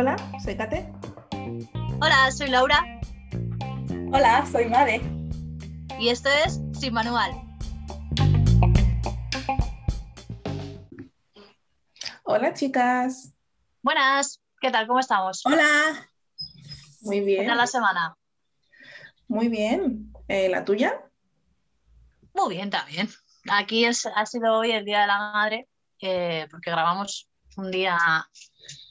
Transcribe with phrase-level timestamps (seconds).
[0.00, 0.90] Hola, soy Kate.
[2.00, 2.82] Hola, soy Laura.
[4.10, 5.02] Hola, soy Made.
[5.98, 7.32] Y esto es Sin Manual.
[12.24, 13.34] Hola, chicas.
[13.82, 14.86] Buenas, ¿qué tal?
[14.86, 15.44] ¿Cómo estamos?
[15.44, 16.08] Hola.
[17.02, 17.46] Muy ¿Qué bien.
[17.46, 18.16] tal la semana?
[19.28, 20.14] Muy bien.
[20.28, 20.98] Eh, ¿La tuya?
[22.32, 23.06] Muy bien, también.
[23.50, 25.68] Aquí es, ha sido hoy el Día de la Madre,
[26.00, 27.98] eh, porque grabamos un día,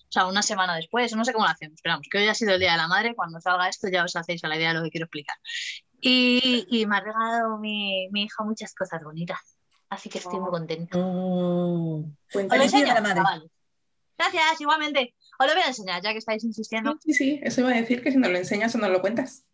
[0.10, 2.54] o sea, una semana después, no sé cómo lo hacemos, esperamos que hoy ha sido
[2.54, 4.80] el Día de la Madre, cuando salga esto ya os hacéis a la idea de
[4.80, 5.38] lo que quiero explicar.
[6.02, 9.40] Y, y me ha regalado mi, mi hija muchas cosas bonitas,
[9.88, 10.98] así que estoy muy contenta.
[10.98, 12.04] Oh.
[12.34, 12.88] ¿Os lo enseño?
[12.88, 13.50] la Madre.
[14.18, 15.16] Gracias, igualmente.
[15.38, 16.98] Os lo voy a enseñar, ya que estáis insistiendo.
[17.02, 19.46] Sí, sí, eso iba a decir que si nos lo enseñas o nos lo cuentas.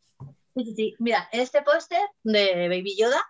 [0.56, 0.96] Sí, sí, sí.
[1.00, 3.22] Mira, este póster de Baby Yoda,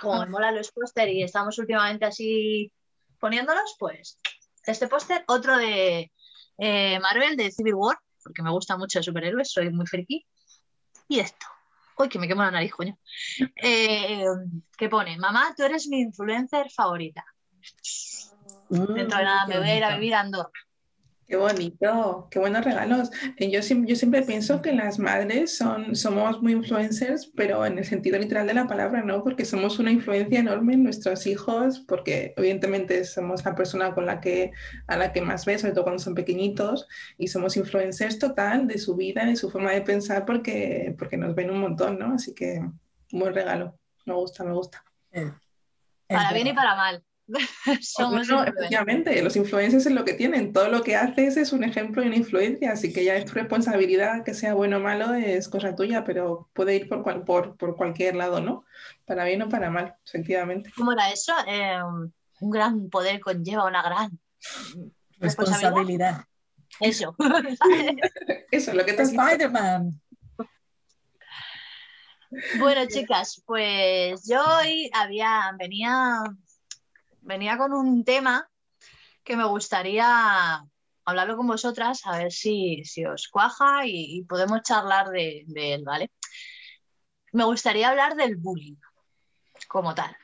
[0.00, 2.72] como me molan los póster y estamos últimamente así
[3.20, 4.18] poniéndolos, pues
[4.66, 6.12] este póster, otro de
[6.58, 10.26] eh, Marvel, de Civil War, porque me gusta mucho de superhéroes, soy muy friki.
[11.08, 11.46] Y esto.
[11.98, 12.98] Uy, que me quemo la nariz, coño.
[13.56, 14.24] Eh,
[14.76, 17.24] que pone, mamá, tú eres mi influencer favorita.
[18.68, 20.50] Dentro de nada me voy a ir a vivir a Andorra.
[21.26, 23.10] Qué bonito, qué buenos regalos.
[23.36, 27.84] Eh, Yo, yo siempre pienso que las madres son, somos muy influencers, pero en el
[27.84, 29.24] sentido literal de la palabra, ¿no?
[29.24, 34.20] Porque somos una influencia enorme en nuestros hijos, porque evidentemente somos la persona con la
[34.20, 34.52] que,
[34.86, 36.86] a la que más ves, sobre todo cuando son pequeñitos,
[37.18, 41.34] y somos influencers total de su vida, de su forma de pensar, porque, porque nos
[41.34, 42.14] ven un montón, ¿no?
[42.14, 43.76] Así que, un buen regalo.
[44.04, 44.84] Me gusta, me gusta.
[45.10, 45.32] Eh,
[46.06, 47.04] Para bien y para mal.
[47.80, 50.52] Somos No, efectivamente, los influencers es lo que tienen.
[50.52, 53.32] Todo lo que haces es un ejemplo y una influencia, así que ya es tu
[53.32, 57.56] responsabilidad, que sea bueno o malo, es cosa tuya, pero puede ir por, cual- por,
[57.56, 58.64] por cualquier lado, ¿no?
[59.04, 60.70] Para bien o para mal, efectivamente.
[60.76, 61.32] ¿Cómo era eso?
[61.48, 61.78] Eh,
[62.40, 64.18] un gran poder conlleva una gran
[65.18, 66.24] Responsabilidad.
[66.80, 67.16] Eso.
[68.50, 69.22] Eso es lo que te has dicho.
[69.22, 70.00] Spider-Man.
[72.58, 76.22] Bueno, chicas, pues yo hoy había, venía,
[77.26, 78.48] venía con un tema
[79.24, 80.62] que me gustaría
[81.04, 85.74] hablarlo con vosotras, a ver si, si os cuaja y, y podemos charlar de, de
[85.74, 86.10] él, ¿vale?
[87.32, 88.76] Me gustaría hablar del bullying
[89.68, 90.16] como tal.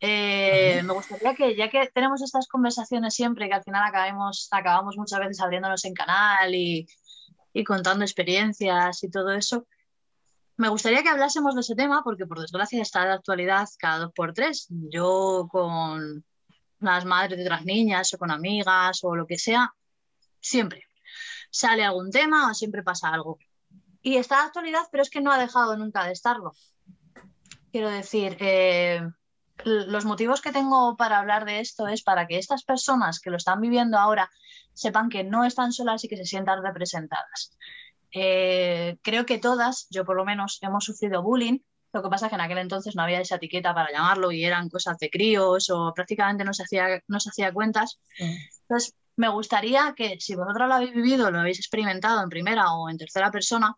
[0.00, 4.96] Eh, me gustaría que, ya que tenemos estas conversaciones siempre, que al final acabemos, acabamos
[4.96, 6.86] muchas veces abriéndonos en canal y,
[7.52, 9.66] y contando experiencias y todo eso,
[10.58, 14.12] me gustaría que hablásemos de ese tema porque por desgracia está de actualidad cada dos
[14.12, 14.66] por tres.
[14.68, 16.24] Yo con
[16.80, 19.72] las madres de otras niñas o con amigas o lo que sea,
[20.40, 20.82] siempre
[21.50, 23.38] sale algún tema o siempre pasa algo.
[24.02, 26.52] Y está de actualidad, pero es que no ha dejado nunca de estarlo.
[27.70, 29.00] Quiero decir, eh,
[29.64, 33.36] los motivos que tengo para hablar de esto es para que estas personas que lo
[33.36, 34.28] están viviendo ahora
[34.74, 37.56] sepan que no están solas y que se sientan representadas.
[38.12, 41.58] Eh, creo que todas, yo por lo menos, hemos sufrido bullying.
[41.92, 44.44] Lo que pasa es que en aquel entonces no había esa etiqueta para llamarlo y
[44.44, 47.98] eran cosas de críos o prácticamente no se hacía, no se hacía cuentas.
[48.62, 52.90] Entonces, me gustaría que si vosotros lo habéis vivido, lo habéis experimentado en primera o
[52.90, 53.74] en tercera persona,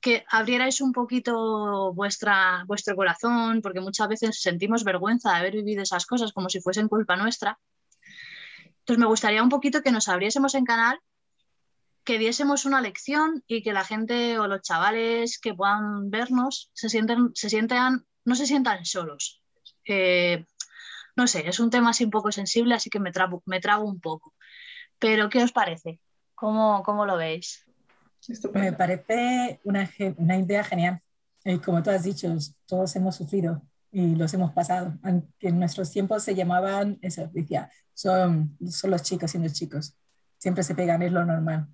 [0.00, 5.82] que abrierais un poquito vuestra, vuestro corazón, porque muchas veces sentimos vergüenza de haber vivido
[5.82, 7.58] esas cosas como si fuesen culpa nuestra.
[8.80, 10.98] Entonces, me gustaría un poquito que nos abriésemos en canal
[12.04, 16.88] que diésemos una lección y que la gente o los chavales que puedan vernos se
[16.88, 19.42] sienten, se sientan, no se sientan solos.
[19.84, 20.44] Eh,
[21.16, 23.84] no sé, es un tema así un poco sensible, así que me trago, me trago
[23.84, 24.34] un poco.
[24.98, 26.00] Pero, ¿qué os parece?
[26.34, 27.64] ¿Cómo, cómo lo veis?
[28.54, 31.00] Me parece una, una idea genial.
[31.44, 32.34] Y como tú has dicho,
[32.66, 34.98] todos hemos sufrido y los hemos pasado.
[35.02, 39.94] Aunque en nuestros tiempos se llamaban, eso, decía, son, son los chicos siendo chicos.
[40.38, 41.68] Siempre se pegan, es lo normal.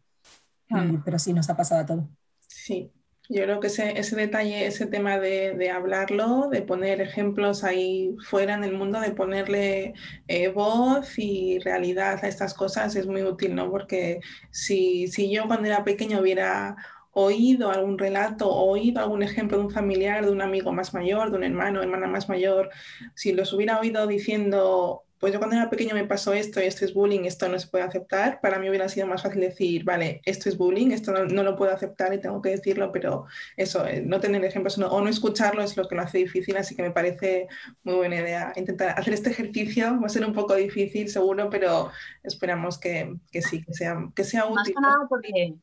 [0.68, 2.04] Y- pero sí, nos ha pasado a todos.
[2.46, 2.92] Sí,
[3.28, 8.16] yo creo que ese, ese detalle, ese tema de, de hablarlo, de poner ejemplos ahí
[8.28, 9.94] fuera en el mundo, de ponerle
[10.28, 13.70] eh, voz y realidad a estas cosas es muy útil, ¿no?
[13.70, 14.20] Porque
[14.50, 16.76] si, si yo cuando era pequeño hubiera
[17.12, 21.36] oído algún relato, oído algún ejemplo de un familiar, de un amigo más mayor, de
[21.38, 22.71] un hermano, hermana más mayor,
[23.14, 26.94] si los hubiera oído diciendo, pues yo cuando era pequeño me pasó esto, esto es
[26.94, 30.48] bullying, esto no se puede aceptar, para mí hubiera sido más fácil decir, vale, esto
[30.48, 33.26] es bullying, esto no, no lo puedo aceptar y tengo que decirlo, pero
[33.56, 36.56] eso, eh, no tener ejemplos no- o no escucharlo es lo que lo hace difícil,
[36.56, 37.48] así que me parece
[37.82, 41.91] muy buena idea intentar hacer este ejercicio, va a ser un poco difícil seguro, pero
[42.22, 44.74] esperamos que, que sí, que sea, que sea Más útil.
[44.74, 45.54] que nada porque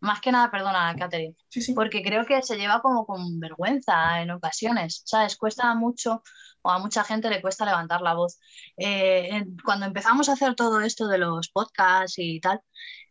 [0.00, 1.34] más que nada, perdona, Catherine,
[1.74, 5.36] porque creo que se lleva como con vergüenza en ocasiones, ¿sabes?
[5.36, 6.22] Cuesta mucho,
[6.62, 8.38] o a mucha gente le cuesta levantar la voz.
[8.76, 12.60] Eh, cuando empezamos a hacer todo esto de los podcasts y tal,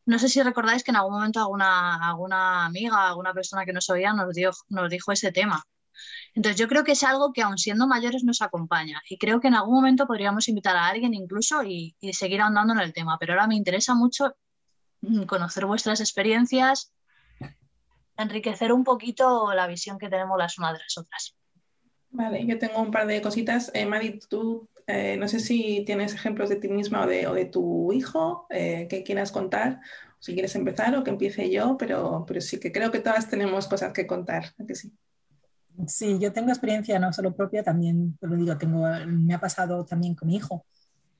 [0.06, 3.90] no sé si recordáis que en algún momento alguna, alguna amiga, alguna persona que nos
[3.90, 5.64] oía nos, dio, nos dijo ese tema.
[6.34, 9.48] Entonces yo creo que es algo que aun siendo mayores nos acompaña y creo que
[9.48, 13.18] en algún momento podríamos invitar a alguien incluso y, y seguir ahondando en el tema,
[13.20, 14.36] pero ahora me interesa mucho
[15.02, 16.94] mm, conocer vuestras experiencias,
[18.18, 21.37] enriquecer un poquito la visión que tenemos las unas de las otras.
[22.10, 23.72] Vale, yo tengo un par de cositas.
[23.74, 27.92] Eh, Mari, tú eh, no sé si tienes ejemplos de ti misma o de, tu
[27.92, 29.82] hijo eh, que quieras contar,
[30.20, 33.68] si quieres empezar o que empiece yo, pero, pero sí que creo que todas tenemos
[33.68, 34.94] cosas que contar, que sí?
[35.88, 40.16] Sí, yo tengo experiencia no solo propia, también, lo digo, tengo, me ha pasado también
[40.16, 40.66] con mi hijo,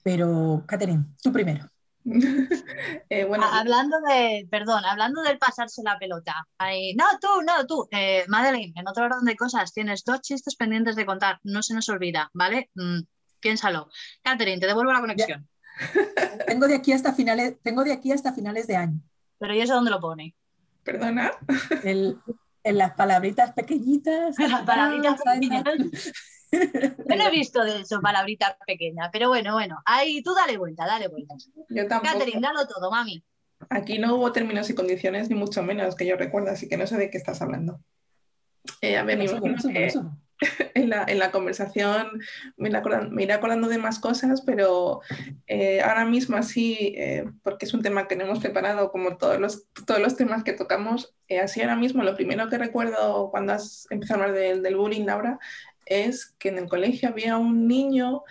[0.02, 1.70] pero Catherine, tú primero.
[3.10, 6.48] Eh, bueno, hablando de, perdón, hablando del pasarse la pelota.
[6.96, 7.88] no, tú, no, tú.
[7.92, 11.40] Eh, Madeleine, en otro orden de cosas, tienes dos chistes pendientes de contar.
[11.44, 12.70] No se nos olvida, ¿vale?
[12.76, 13.00] Mm,
[13.40, 13.90] piénsalo.
[14.22, 15.48] Catherine, te devuelvo la conexión.
[16.48, 19.02] tengo de aquí hasta finales, tengo de aquí hasta finales de año.
[19.40, 20.36] Pero ¿y eso dónde lo pone?
[20.84, 21.32] Perdona.
[21.84, 24.38] en las palabritas pequeñitas.
[24.38, 25.64] las palabritas pequeñas.
[26.52, 30.86] Yo no he visto de eso, palabrita pequeña, pero bueno, bueno, ahí tú dale vuelta,
[30.86, 31.36] dale vuelta.
[31.70, 32.14] Yo tampoco.
[32.14, 33.24] Catherine, dalo todo, mami.
[33.70, 36.86] Aquí no hubo términos y condiciones, ni mucho menos que yo recuerdo, así que no
[36.86, 37.80] sé de qué estás hablando.
[38.82, 39.20] Eh, a ver,
[40.76, 42.20] en, la, en la conversación
[42.58, 45.02] me iré, acordando, acordando de más cosas, pero
[45.48, 49.40] eh, ahora mismo así, eh, porque es un tema que no hemos preparado como todos
[49.40, 53.88] los, todos los temas que tocamos, así ahora mismo lo primero que recuerdo cuando has
[53.90, 55.40] empezado a hablar del, del bullying, Laura,
[55.90, 58.24] es que en el colegio había un niño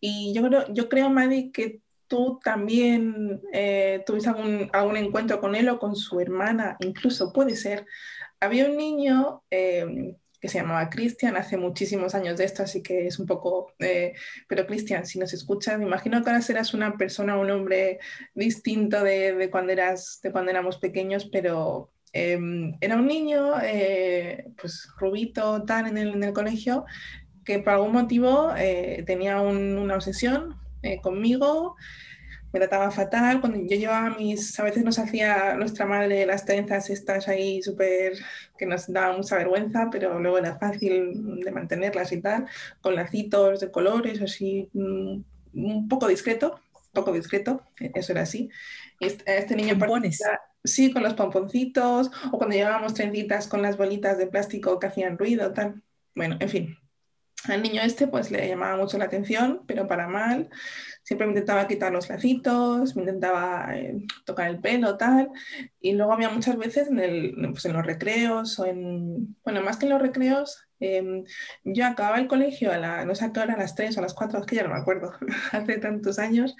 [0.00, 5.54] y yo creo, yo creo Madi, que tú también eh, tuviste algún, algún, encuentro con
[5.54, 7.86] él o con su hermana, incluso puede ser.
[8.40, 13.06] Había un niño eh, que se llamaba Cristian, hace muchísimos años de esto, así que
[13.06, 14.14] es un poco, eh,
[14.48, 18.00] pero Cristian, si nos escuchas, me imagino que ahora serás una persona, un hombre
[18.34, 24.46] distinto de, de, cuando, eras, de cuando éramos pequeños, pero Em, era un niño, eh,
[24.60, 26.84] pues rubito, tan en el, en el, colegio,
[27.44, 31.76] que por algún motivo eh, tenía una obsesión eh, conmigo,
[32.52, 33.40] me trataba fatal.
[33.40, 38.14] Cuando yo llevaba mis, a veces nos hacía nuestra madre las trenzas estas ahí súper,
[38.58, 42.46] que nos daba mucha vergüenza, pero luego era fácil de mantenerlas y tal,
[42.80, 45.22] con lacitos de colores, así, mm,
[45.54, 46.60] un poco discreto,
[46.92, 47.62] poco discreto,
[47.94, 48.50] eso era así.
[48.98, 49.78] Y este, este niño
[50.64, 55.18] Sí, con los pomponcitos, o cuando llevábamos trencitas con las bolitas de plástico que hacían
[55.18, 55.82] ruido, tal.
[56.14, 56.76] Bueno, en fin.
[57.44, 60.50] Al niño este pues le llamaba mucho la atención, pero para mal.
[61.02, 65.30] Siempre me intentaba quitar los lacitos, me intentaba eh, tocar el pelo, tal.
[65.80, 69.36] Y luego había muchas veces en, el, pues en los recreos o en...
[69.42, 71.24] Bueno, más que en los recreos, Em,
[71.62, 74.00] yo acababa el colegio a la, no sé a qué hora, a las 3 o
[74.00, 75.12] a las 4, es que ya no me acuerdo,
[75.52, 76.56] hace tantos años,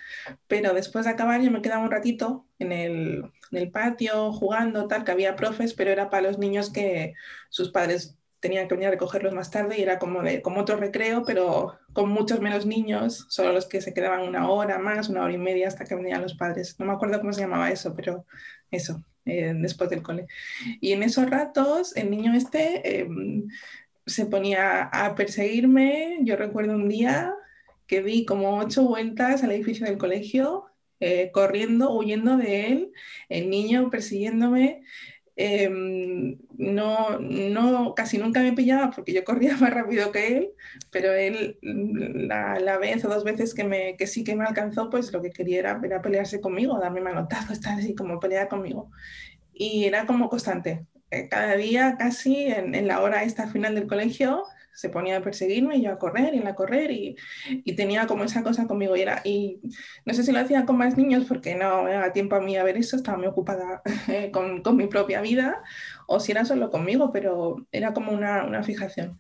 [0.47, 4.87] pero después de acabar yo me quedaba un ratito en el, en el patio jugando,
[4.87, 7.15] tal, que había profes, pero era para los niños que
[7.49, 11.25] sus padres tenían que venir a recogerlos más tarde y era como, como otro recreo,
[11.27, 15.35] pero con muchos menos niños, solo los que se quedaban una hora más, una hora
[15.35, 16.77] y media hasta que venían los padres.
[16.79, 18.25] No me acuerdo cómo se llamaba eso, pero
[18.71, 20.27] eso, eh, después del cole.
[20.81, 23.01] Y en esos ratos, el niño este...
[23.01, 23.09] Eh,
[24.07, 26.19] se ponía a perseguirme.
[26.23, 27.35] Yo recuerdo un día
[27.87, 30.67] que di como ocho vueltas al edificio del colegio,
[31.01, 32.93] eh, corriendo, huyendo de él,
[33.29, 34.83] el niño persiguiéndome.
[35.37, 40.51] Em, no, no, casi nunca me pillaba porque yo corría más rápido que él,
[40.93, 45.13] pero él la, vez o dos veces que, me, que sí que me alcanzó, pues
[45.13, 48.91] lo que quería era, era pelearse conmigo, darme manotazos, estar así como pelear conmigo.
[49.53, 54.45] Y era como constante, eh, cada día casi en, la hora esta final del colegio
[54.73, 57.17] se ponía a perseguirme y yo a correr y a correr y,
[57.49, 59.61] y, tenía como esa cosa conmigo y era y
[60.05, 62.57] no sé si lo hacía con más niños porque no me daba tiempo a mí
[62.57, 65.63] a ver eso estaba muy ocupada eh, con, con, mi propia vida
[66.07, 69.19] o si era solo conmigo pero era como una, una fijación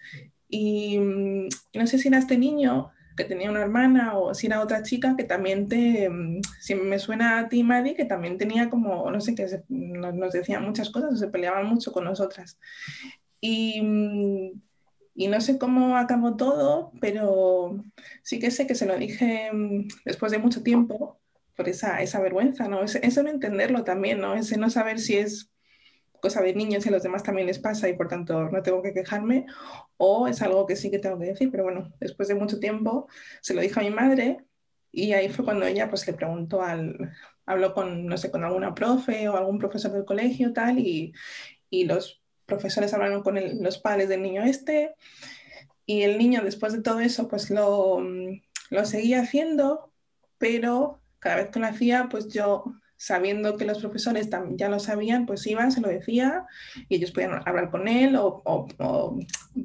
[0.49, 4.63] y mm, no sé si era este niño que tenía una hermana o si era
[4.63, 8.71] otra chica que también te, mm, si me suena a ti, Madi, que también tenía
[8.71, 12.59] como, no sé, que nos, nos decía muchas cosas, se peleaban mucho con nosotras.
[13.41, 14.61] Y, mm,
[15.21, 17.85] y no sé cómo acabó todo, pero
[18.23, 21.21] sí que sé que se lo dije mm, después de mucho tiempo
[21.55, 22.83] por esa, esa vergüenza, ¿no?
[22.83, 24.35] Ese, eso no entenderlo también, ¿no?
[24.35, 25.53] Ese no saber si es
[26.23, 28.83] cosa de niños y a los demás también les pasa y por tanto no tengo
[28.83, 29.45] que quejarme,
[29.99, 33.07] o es algo que sí que tengo que decir, pero bueno, después de mucho tiempo
[33.43, 34.39] se lo dije a mi madre
[34.91, 37.13] y ahí fue cuando ella pues le preguntó al,
[37.45, 41.13] habló con, no sé, con alguna profe o algún profesor del colegio tal y,
[41.69, 42.20] y los
[42.51, 44.95] profesores hablaron con los padres del niño este
[45.87, 48.01] y el niño después de todo eso pues lo,
[48.71, 49.91] lo seguía haciendo,
[50.39, 52.65] pero cada vez que lo hacía pues yo
[53.01, 56.45] sabiendo que los profesores ya lo sabían, pues iban, se lo decía
[56.87, 59.19] y ellos podían hablar con él o, o,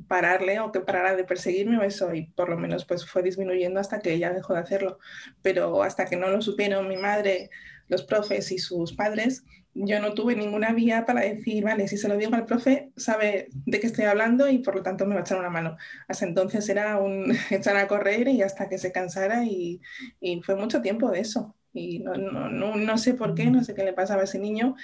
[0.08, 3.82] pararle o que parara de perseguirme o eso y por lo menos pues fue disminuyendo
[3.82, 5.00] hasta que ella dejó de hacerlo.
[5.42, 7.50] Pero hasta que no lo supieron mi madre,
[7.90, 9.44] los profes y sus padres,
[9.76, 13.50] yo no tuve ninguna vía para decir, vale, si se lo digo al profe, sabe
[13.52, 15.76] de qué estoy hablando y por lo tanto me va a echar una mano.
[16.08, 19.82] Hasta entonces era un echar a correr y hasta que se cansara y,
[20.22, 21.56] y fue mucho tiempo de eso.
[21.74, 24.76] Y no, no, no, sé por qué, no sé qué le pasaba a ese niño.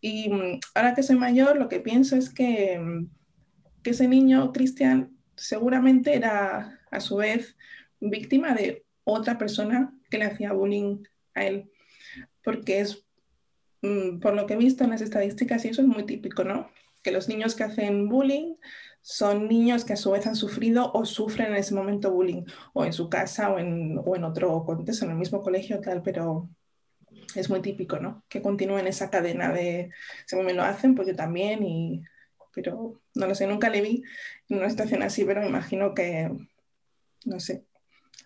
[0.00, 3.10] Y mm, ahora que soy mayor, lo que pienso es que, mm,
[3.82, 7.56] que ese niño, Cristian, seguramente era a su vez
[7.98, 11.02] víctima de otra persona que le hacía bullying
[11.34, 11.70] a él
[12.42, 13.06] porque es,
[14.20, 16.70] por lo que he visto en las estadísticas, y eso es muy típico, ¿no?
[17.02, 18.56] Que los niños que hacen bullying
[19.02, 22.44] son niños que a su vez han sufrido o sufren en ese momento bullying,
[22.74, 26.02] o en su casa o en, o en otro contexto, en el mismo colegio, tal,
[26.02, 26.48] pero
[27.34, 28.24] es muy típico, ¿no?
[28.28, 29.90] Que continúen esa cadena de,
[30.26, 32.02] si me lo hacen, pues yo también, y,
[32.52, 34.02] pero no lo sé, nunca le vi
[34.48, 36.30] en una situación así, pero me imagino que,
[37.24, 37.64] no sé,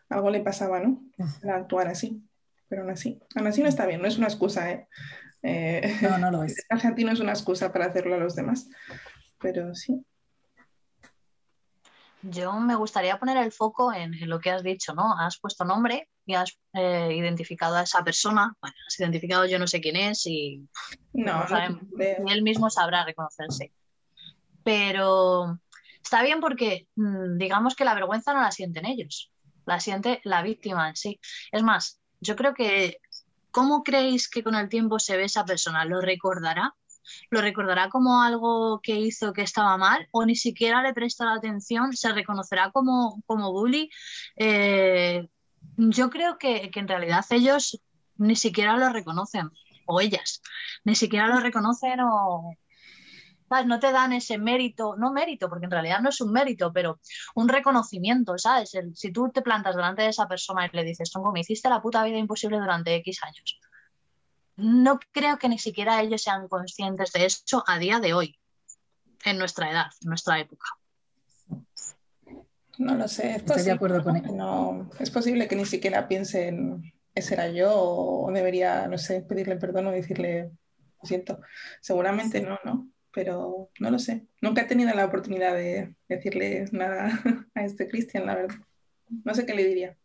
[0.08, 1.04] algo le pasaba, ¿no?
[1.42, 2.22] Al actuar así
[2.68, 4.88] pero aún así, aún así no está bien, no es una excusa, ¿eh?
[5.44, 6.64] Eh no, no lo es.
[6.68, 8.68] Argentino es una excusa para hacerlo a los demás,
[9.38, 10.04] pero sí.
[12.22, 15.14] Yo me gustaría poner el foco en, lo que has dicho, ¿no?
[15.18, 18.56] Has puesto nombre y has eh, identificado a esa persona.
[18.62, 20.66] Bueno, has identificado yo no sé quién es y
[21.12, 21.44] no,
[21.98, 23.72] él mismo sabrá reconocerse.
[24.62, 25.60] Pero
[26.02, 29.30] está bien porque mm, digamos que la vergüenza no la sienten ellos,
[29.66, 31.20] la siente la víctima en sí.
[31.52, 33.00] Es más, yo creo que,
[33.54, 35.84] ¿cómo creéis que con el tiempo se ve esa persona?
[35.84, 36.74] ¿Lo recordará?
[37.30, 41.92] ¿Lo recordará como algo que hizo que estaba mal o ni siquiera le prestará atención?
[41.92, 43.88] ¿Se reconocerá como, como bully?
[44.36, 45.28] Eh,
[45.76, 47.80] yo creo que, que en realidad ellos
[48.16, 49.50] ni siquiera lo reconocen,
[49.86, 50.42] o ellas,
[50.84, 52.56] ni siquiera lo reconocen o,
[53.62, 57.00] no te dan ese mérito, no mérito, porque en realidad no es un mérito, pero
[57.34, 58.72] un reconocimiento, ¿sabes?
[58.94, 61.80] si tú te plantas delante de esa persona y le dices, Tongo, me hiciste la
[61.80, 63.60] puta vida imposible durante X años.
[64.56, 68.38] No creo que ni siquiera ellos sean conscientes de eso a día de hoy,
[69.24, 70.66] en nuestra edad, en nuestra época.
[72.78, 73.36] No lo sé.
[73.36, 74.36] Estoy de acuerdo con él.
[74.36, 79.56] No, es posible que ni siquiera piensen, ese era yo, o debería, no sé, pedirle
[79.56, 80.50] perdón o decirle,
[81.00, 81.40] lo siento.
[81.80, 82.88] Seguramente no, ¿no?
[83.14, 84.26] Pero no lo sé.
[84.42, 87.08] Nunca he tenido la oportunidad de decirle nada
[87.54, 88.56] a este Cristian, la verdad.
[89.24, 89.96] No sé qué le diría.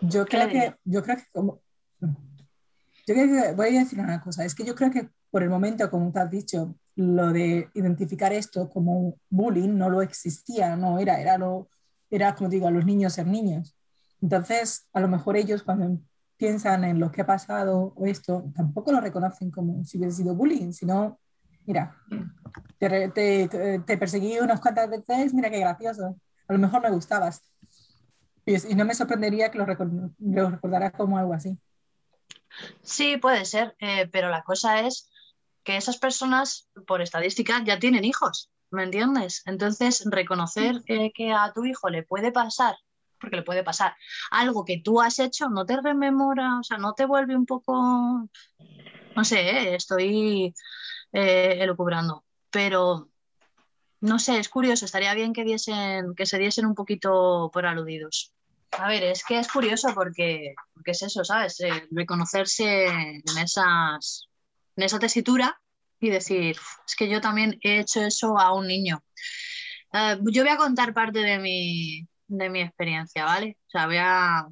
[0.00, 1.60] Yo creo que, yo creo que como,
[2.00, 5.50] yo creo que voy a decir una cosa, es que yo creo que por el
[5.50, 10.98] momento, como te has dicho, lo de identificar esto como bullying no lo existía, no
[10.98, 11.68] era, era lo,
[12.10, 13.76] era como digo, a los niños ser niños.
[14.20, 15.98] Entonces, a lo mejor ellos cuando
[16.36, 20.34] piensan en lo que ha pasado o esto, tampoco lo reconocen como si hubiese sido
[20.34, 21.18] bullying, sino
[21.66, 21.96] mira,
[22.78, 23.48] te,
[23.86, 26.16] te, perseguí unas cuantas veces, mira qué gracioso,
[26.48, 27.42] a lo mejor me gustabas.
[28.44, 29.66] Y, no me sorprendería que lo,
[30.18, 31.56] lo recordaras como algo así.
[32.82, 35.10] Sí, puede ser, eh, pero la cosa es
[35.62, 39.42] que esas personas, por estadística, ya tienen hijos, ¿me entiendes?
[39.46, 42.76] Entonces, reconocer eh, que a tu hijo le puede pasar,
[43.20, 43.94] porque le puede pasar
[44.30, 48.28] algo que tú has hecho, no te rememora, o sea, no te vuelve un poco,
[49.16, 50.52] no sé, eh, estoy
[51.12, 52.24] eh, elucubrando.
[52.50, 53.08] Pero
[54.00, 58.32] no sé, es curioso, estaría bien que, diesen, que se diesen un poquito por aludidos.
[58.72, 61.60] A ver, es que es curioso porque, porque es eso, ¿sabes?
[61.60, 64.28] Eh, reconocerse en, esas,
[64.76, 65.60] en esa tesitura
[66.00, 69.04] y decir, es que yo también he hecho eso a un niño.
[69.92, 73.58] Eh, yo voy a contar parte de mi, de mi experiencia, ¿vale?
[73.66, 74.46] O sea, voy a,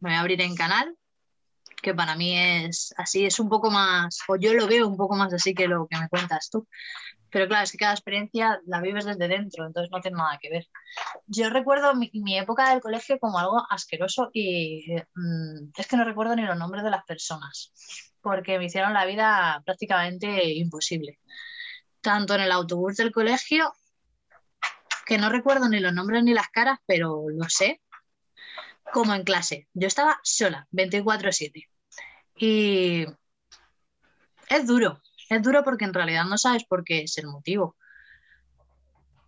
[0.00, 0.94] me voy a abrir en canal
[1.82, 5.16] que para mí es así, es un poco más, o yo lo veo un poco
[5.16, 6.66] más así que lo que me cuentas tú.
[7.30, 10.50] Pero claro, es que cada experiencia la vives desde dentro, entonces no tiene nada que
[10.50, 10.68] ver.
[11.26, 14.84] Yo recuerdo mi, época del colegio como algo asqueroso y
[15.14, 17.72] mm, es que no recuerdo ni los nombres de las personas,
[18.20, 21.20] porque me hicieron la vida prácticamente imposible.
[22.02, 23.72] Tanto en el autobús del colegio,
[25.06, 27.80] que no recuerdo ni los nombres ni las caras, pero lo sé,
[28.92, 29.68] como en clase.
[29.74, 31.71] Yo estaba sola, 24/7.
[32.44, 33.06] Y
[34.48, 37.76] es duro, es duro porque en realidad no sabes por qué es el motivo.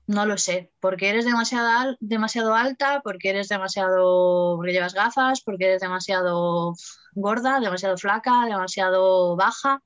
[0.06, 5.66] no lo sé, porque eres demasiado, demasiado alta, porque eres demasiado, porque llevas gafas, porque
[5.66, 6.75] eres demasiado
[7.14, 9.80] gorda, demasiado flaca, demasiado baja,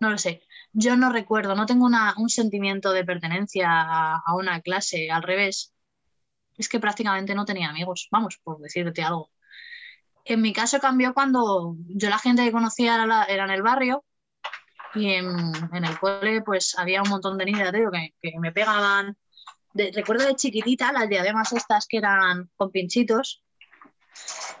[0.00, 0.42] no lo sé.
[0.72, 1.86] Yo no recuerdo, no tengo
[2.16, 5.74] un sentimiento de pertenencia a, una clase, al revés.
[6.56, 9.30] Es que prácticamente no tenía amigos, vamos, por decirte algo.
[10.28, 14.04] En mi caso cambió cuando yo la gente que conocía era, en el barrio
[14.94, 15.28] y en,
[15.72, 19.16] el cole pues había un montón de niñas que, que me pegaban,
[19.94, 23.42] recuerdo de chiquitita las diademas estas que eran con pinchitos,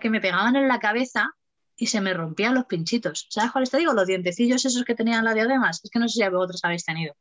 [0.00, 1.28] que me pegaban en la cabeza
[1.76, 3.26] y se me rompían los pinchitos.
[3.28, 3.92] ¿Sabes cuáles te digo?
[3.92, 5.82] Los dientecillos esos que tenían las diademas.
[5.84, 7.14] Es que no sé si vosotros habéis tenido.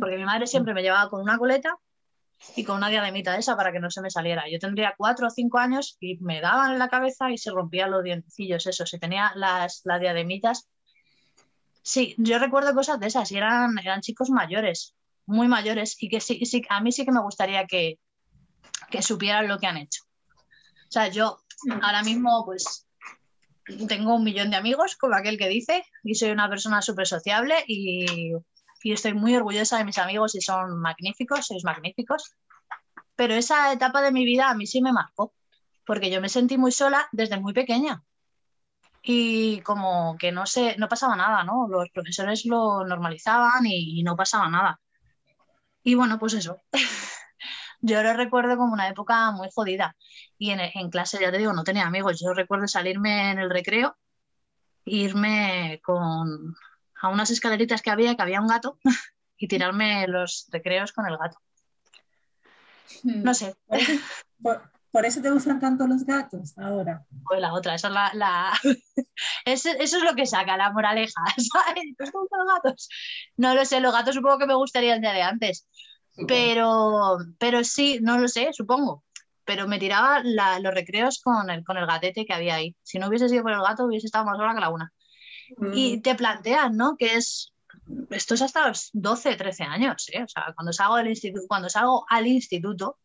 [0.00, 1.78] Porque mi madre siempre me llevaba con una coleta
[2.56, 4.44] y con una diademita de esa para que no se me saliera.
[4.50, 7.90] Yo tendría cuatro o cinco años y me daban en la cabeza y se rompían
[7.90, 8.92] los dientecillos esos.
[8.94, 10.68] Y tenía las, las diademitas.
[11.82, 14.94] Sí, yo recuerdo cosas de esas y eran, eran chicos mayores
[15.26, 17.98] muy mayores y que sí, sí, a mí sí que me gustaría que,
[18.90, 20.02] que supieran lo que han hecho.
[20.88, 21.38] O sea, yo
[21.82, 22.86] ahora mismo pues
[23.88, 27.54] tengo un millón de amigos, como aquel que dice, y soy una persona súper sociable
[27.66, 28.32] y,
[28.82, 32.34] y, estoy muy orgullosa de mis amigos y son magníficos, sois magníficos.
[33.16, 35.32] Pero esa etapa de mi vida a mí sí me marcó,
[35.86, 38.02] porque yo me sentí muy sola desde muy pequeña.
[39.02, 41.66] Y como que no sé, no pasaba nada, ¿no?
[41.68, 44.80] Los profesores lo normalizaban y no pasaba nada.
[45.84, 46.62] Y bueno, pues eso.
[47.80, 49.96] yo lo recuerdo como una época muy jodida.
[50.38, 52.20] Y en, clase, ya te digo, no tenía amigos.
[52.20, 53.96] Yo recuerdo salirme en el recreo,
[54.84, 56.54] irme con,
[57.02, 58.78] a unas escaleritas que había, que había un gato,
[59.36, 61.38] y tirarme los recreos con el gato.
[63.02, 63.22] Hmm.
[63.22, 63.54] No sé.
[64.40, 67.04] Por, eso te gustan tanto los gatos ahora.
[67.24, 68.52] Pues la otra, esa es la,
[69.44, 71.84] eso, es lo que saca la moraleja, ¿sabes?
[71.98, 72.88] los gatos?
[73.36, 75.66] No lo sé, los gatos supongo que me gustaría el día de antes,
[76.28, 79.02] pero, pero sí, no lo sé, supongo.
[79.44, 82.76] Pero me tiraba los recreos con el, con el gatete que había ahí.
[82.82, 84.92] Si no hubiese sido por el gato, hubiese estado más sola que la una.
[85.72, 86.02] Y mm.
[86.02, 86.96] te planteas, ¿no?
[86.96, 87.52] Que es,
[88.10, 90.22] esto es hasta los 12, 13 años, ¿eh?
[90.22, 92.98] O sea, cuando salgo, del instituto, cuando salgo al instituto,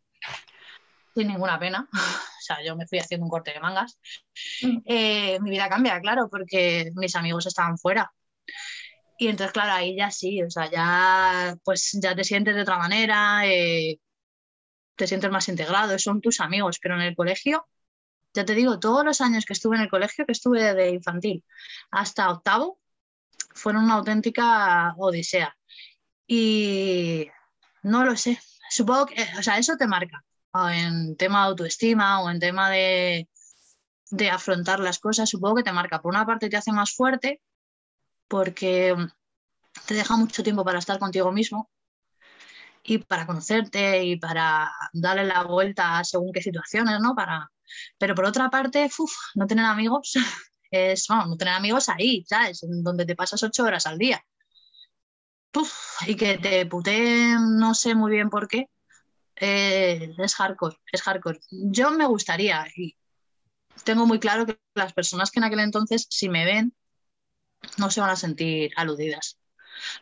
[1.16, 1.88] sin ninguna pena.
[2.38, 4.00] O sea, yo me fui haciendo un corte de mangas.
[4.62, 4.77] Mm.
[4.86, 8.10] Eh, mi vida cambia, claro, porque mis amigos estaban fuera.
[9.17, 12.78] Y entonces, claro, ahí ya sí, o sea, ya, pues, ya te sientes de otra
[12.78, 14.00] manera, eh,
[14.95, 17.67] te sientes más integrado, son tus amigos, pero en el colegio,
[18.38, 21.43] ya te digo, todos los años que estuve en el colegio, que estuve de infantil
[21.89, 22.80] hasta octavo,
[23.56, 25.58] fueron una auténtica odisea.
[26.28, 27.28] Y
[27.84, 30.23] no lo sé, supongo que, o sea, eso te marca
[30.71, 33.28] en tema de autoestima o en tema de,
[34.12, 36.02] de afrontar las cosas, supongo que te marca.
[36.02, 37.41] Por una parte te hace más fuerte
[38.28, 38.95] porque
[39.88, 41.71] te deja mucho tiempo para estar contigo mismo
[42.84, 47.15] y para conocerte y para darle la vuelta según qué situaciones, ¿no?
[47.15, 47.52] Para...
[47.97, 48.89] Pero por otra parte,
[49.36, 50.13] no tener amigos
[50.71, 52.60] es, bueno, no tener amigos ahí, ¿sabes?
[52.62, 54.23] Donde te pasas ocho horas al día.
[56.06, 58.69] y que te puteen, no sé muy bien por qué,
[59.36, 61.39] eh, es hardcore, es hardcore.
[61.49, 62.95] Yo me gustaría y
[63.84, 66.75] tengo muy claro que las personas que en aquel entonces, si me ven,
[67.77, 69.39] no se van a sentir aludidas.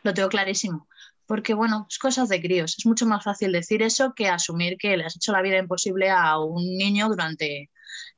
[0.02, 0.88] Lo tengo clarísimo.
[1.26, 2.76] Porque, bueno, es cosas de críos.
[2.78, 6.10] Es mucho más fácil decir eso que asumir que le has hecho la vida imposible
[6.10, 7.70] a un niño durante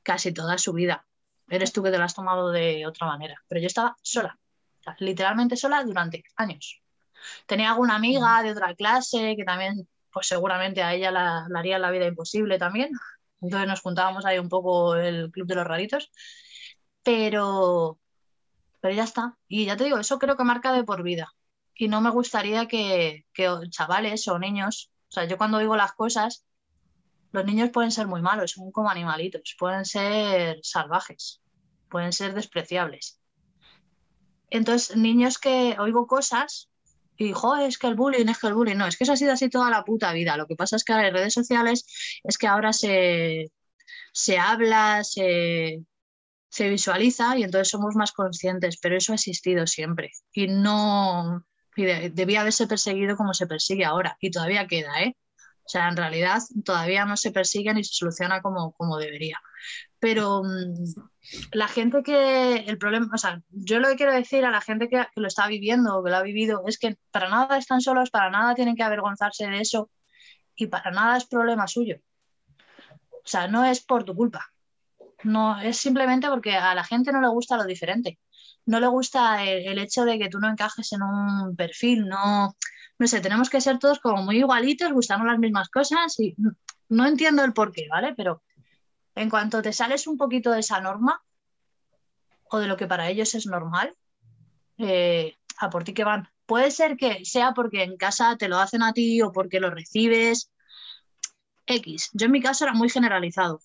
[0.02, 1.06] casi toda su vida.
[1.48, 3.36] Eres tú que te lo has tomado de otra manera.
[3.48, 4.38] Pero yo estaba sola,
[4.98, 6.82] literalmente sola durante años.
[7.46, 11.90] Tenía alguna amiga de otra clase que también pues seguramente a ella la, haría la
[11.90, 12.90] vida imposible también.
[13.40, 16.10] Entonces nos juntábamos ahí un poco el club de los raritos.
[17.02, 17.98] Pero,
[18.80, 19.36] pero ya está.
[19.48, 21.32] Y ya te digo, eso creo que marca de por vida.
[21.80, 23.24] Y no me gustaría que,
[23.70, 26.44] chavales o niños, o sea, yo cuando digo las cosas,
[27.30, 31.40] los niños pueden ser muy malos, son como animalitos, pueden ser salvajes,
[31.88, 33.20] pueden ser despreciables.
[34.50, 36.68] Entonces, niños que oigo cosas
[37.16, 39.32] y es que el bullying, es que el bullying, no, es que eso ha sido
[39.32, 40.36] así toda la puta vida.
[40.36, 41.84] Lo que pasa es que en redes sociales
[42.24, 43.52] es que ahora se,
[44.12, 45.84] se habla, se,
[46.48, 51.44] se visualiza y entonces somos más conscientes, pero eso ha existido siempre y no
[51.78, 55.16] y debía haberse perseguido como se persigue ahora y todavía queda, ¿eh?
[55.64, 59.38] O sea, en realidad todavía no se persigue ni se soluciona como, como debería.
[60.00, 60.74] Pero mm,
[61.52, 64.88] la gente que, el problema, o sea, yo lo que quiero decir a la gente
[64.88, 68.10] que, lo está viviendo o que lo ha vivido es que para nada están solos,
[68.10, 69.90] para nada tienen que avergonzarse de eso
[70.56, 71.96] y para nada es problema suyo.
[73.12, 74.50] O sea, no es por tu culpa.
[75.22, 78.18] No, es simplemente porque a la gente no le gusta lo diferente.
[78.68, 82.54] No le gusta el, hecho de que tú no encajes en un perfil, no,
[82.98, 86.36] no sé, tenemos que ser todos como muy igualitos, gustarnos las mismas cosas y
[86.90, 88.14] no entiendo el por qué, ¿vale?
[88.14, 88.42] Pero
[89.14, 91.22] en cuanto te sales un poquito de esa norma
[92.50, 93.96] o de lo que para ellos es normal,
[94.76, 96.28] eh, a por ti que van.
[96.44, 99.70] Puede ser que sea porque en casa te lo hacen a ti o porque lo
[99.70, 100.50] recibes.
[101.64, 102.10] X.
[102.12, 103.60] Yo en mi caso era muy generalizado.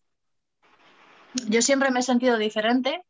[1.50, 3.04] Yo siempre me he sentido diferente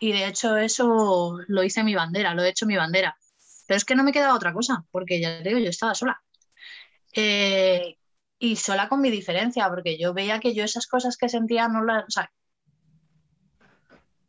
[0.00, 3.16] y de hecho eso lo hice mi bandera, lo he hecho mi bandera.
[3.66, 6.22] Pero es que no me quedaba otra cosa, porque ya te digo, yo estaba sola.
[7.14, 7.96] Eh,
[8.38, 11.84] y sola con mi diferencia, porque yo veía que yo esas cosas que sentía no
[11.84, 12.04] las...
[12.04, 12.30] O sea,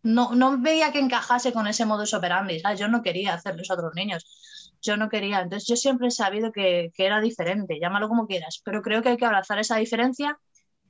[0.01, 2.79] no, no veía que encajase con ese modus operandi, ¿sabes?
[2.79, 5.41] Yo no quería hacerles a otros niños, yo no quería.
[5.41, 9.09] Entonces yo siempre he sabido que, que era diferente, llámalo como quieras, pero creo que
[9.09, 10.39] hay que abrazar esa diferencia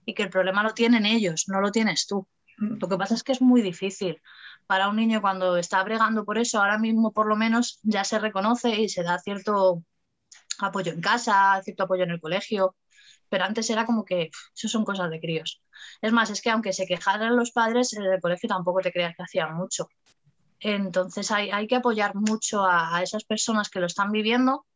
[0.05, 2.27] y que el problema lo tienen ellos, no lo tienes tú.
[2.57, 4.21] Lo que pasa es que es muy difícil
[4.69, 8.19] para un niño cuando está bregando por eso, ahora mismo por lo menos ya se
[8.19, 9.83] reconoce y se da cierto
[10.59, 12.75] apoyo en casa, cierto apoyo en el colegio,
[13.29, 15.63] pero antes era como que eso son cosas de críos.
[16.03, 19.15] Es más, es que aunque se quejaran los padres, en el colegio tampoco te creas
[19.15, 19.87] que hacían mucho.
[20.59, 24.67] Entonces hay, hay que apoyar mucho a, esas personas que lo están viviendo.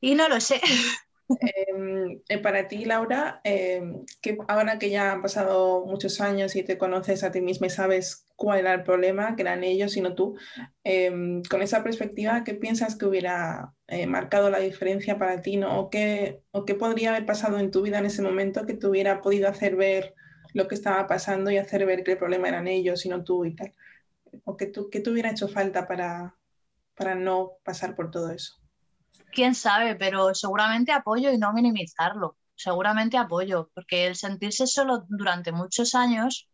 [0.00, 0.60] Y no lo sé.
[1.28, 6.62] Em, eh, para ti, Laura, em, que ahora que ya han pasado muchos años y
[6.62, 10.00] te conoces a ti misma y sabes cuál era el problema, que eran ellos y
[10.00, 10.36] no tú,
[10.84, 15.56] em, con esa perspectiva, ¿qué piensas que hubiera eh, marcado la diferencia para ti?
[15.56, 15.78] ¿no?
[15.80, 18.86] ¿O, qué, ¿O qué podría haber pasado en tu vida en ese momento que te
[18.86, 20.14] hubiera podido hacer ver
[20.54, 23.44] lo que estaba pasando y hacer ver que el problema eran ellos y no tú
[23.44, 23.74] y tal?
[24.44, 26.36] ¿O qué, qué te hubiera hecho falta para,
[26.96, 28.56] para no pasar por todo eso?
[29.32, 32.36] Quién sabe, pero seguramente apoyo y no minimizarlo.
[32.54, 36.48] Seguramente apoyo, porque el sentirse solo durante muchos años,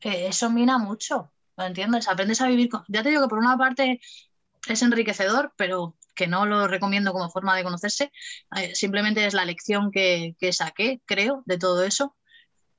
[0.00, 2.08] eh, eso mina mucho, ¿lo entiendes?
[2.08, 2.82] Aprendes a vivir con...
[2.88, 4.00] Ya te digo que por una parte
[4.68, 8.12] es enriquecedor, pero que no lo recomiendo como forma de conocerse,
[8.56, 12.16] eh, simplemente es la lección que, saqué, creo, de todo eso.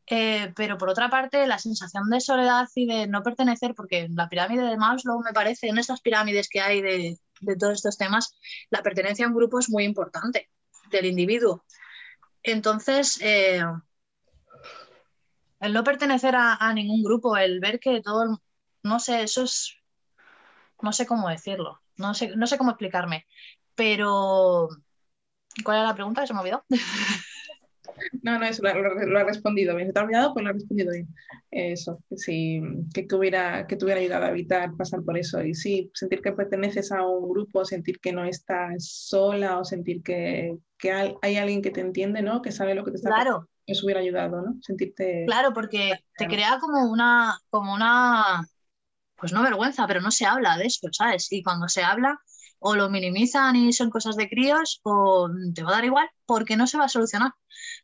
[0.08, 4.30] Eh, pero por otra parte, la sensación de soledad y de no pertenecer, porque la
[4.30, 8.36] pirámide de Maslow me parece, en estas pirámides que hay de, de todos estos temas,
[8.69, 10.49] la pertenencia a un grupo es muy importante
[10.89, 11.63] del individuo.
[12.43, 13.63] Entonces, eh,
[15.60, 18.41] el no pertenecer a, ningún grupo, el ver que todo,
[18.84, 19.77] no sé, eso es,
[20.82, 23.25] no sé cómo decirlo, no sé, no sé cómo explicarme,
[23.73, 24.67] pero
[25.63, 26.27] ¿cuál era la pregunta?
[26.27, 26.65] Se me olvidó.
[28.21, 29.88] No, no, eso lo, ha respondido bien.
[29.88, 31.08] Se te ha olvidado, pues lo ha respondido bien.
[31.51, 32.62] Eso, sí,
[32.93, 35.41] que te, hubiera, que te hubiera ayudado a evitar pasar por eso.
[35.43, 40.01] Y sí, sentir que perteneces a un grupo, sentir que no estás sola o sentir
[40.01, 42.41] que, que hay, alguien que te entiende, ¿no?
[42.41, 43.47] Que sabe lo que te está Claro.
[43.65, 44.56] Eso hubiera ayudado, ¿no?
[44.62, 45.23] Sentirte...
[45.25, 48.45] Claro, porque te crea como una, como una,
[49.15, 51.32] pues no vergüenza, pero no se habla de eso, ¿sabes?
[51.32, 52.19] Y cuando se habla,
[52.65, 56.56] o lo minimizan y son cosas de críos, o te va a dar igual, porque
[56.56, 57.34] no se va a solucionar.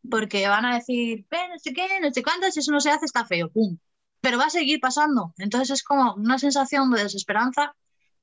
[0.09, 3.05] Porque van a decir, no sé qué, no sé cuántas, si eso no se hace,
[3.05, 3.77] está feo, pum.
[4.21, 5.33] Pero va a seguir pasando.
[5.37, 7.75] Entonces es como una sensación de desesperanza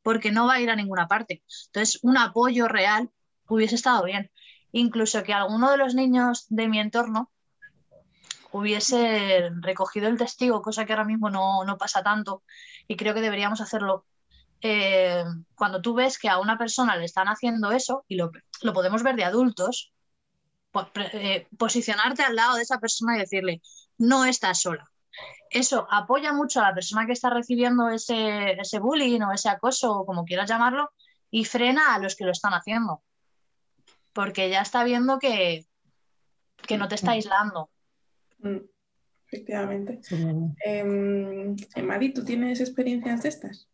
[0.03, 1.43] porque no va a ir a ninguna parte.
[1.67, 3.11] Entonces, un apoyo real
[3.49, 4.31] hubiese estado bien.
[4.73, 7.31] Incluso que alguno de los niños de mi entorno
[8.53, 12.43] hubiese recogido el testigo, cosa que ahora mismo no, no pasa tanto,
[12.89, 14.07] y creo que deberíamos hacerlo
[14.61, 18.31] eh, cuando tú ves que a una persona le están haciendo eso, y lo,
[18.73, 19.93] podemos ver de adultos,
[20.71, 23.61] pues, eh, posicionarte al lado de esa persona y decirle,
[23.99, 24.85] no estás sola.
[25.51, 30.01] Eso apoya mucho a la persona que está recibiendo ese, ese bullying o ese acoso,
[30.01, 30.91] o como quieras llamarlo,
[31.31, 33.03] y frena a los que lo están haciendo.
[34.13, 35.67] Porque ya está viendo que,
[36.67, 37.71] que no te está aislando.
[38.39, 38.59] Mm,
[39.27, 40.01] efectivamente.
[40.65, 43.69] Eh, Madi, ¿tú tienes experiencias de estas?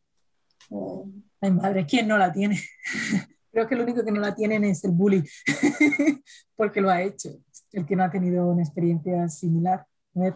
[1.40, 2.58] Ay, madre, ¿quién no la tiene?
[3.52, 5.22] Creo que lo único que no la tienen es el bully,
[6.56, 7.30] porque lo ha hecho.
[7.72, 9.86] El que no ha tenido una experiencia similar.
[10.14, 10.34] A ver,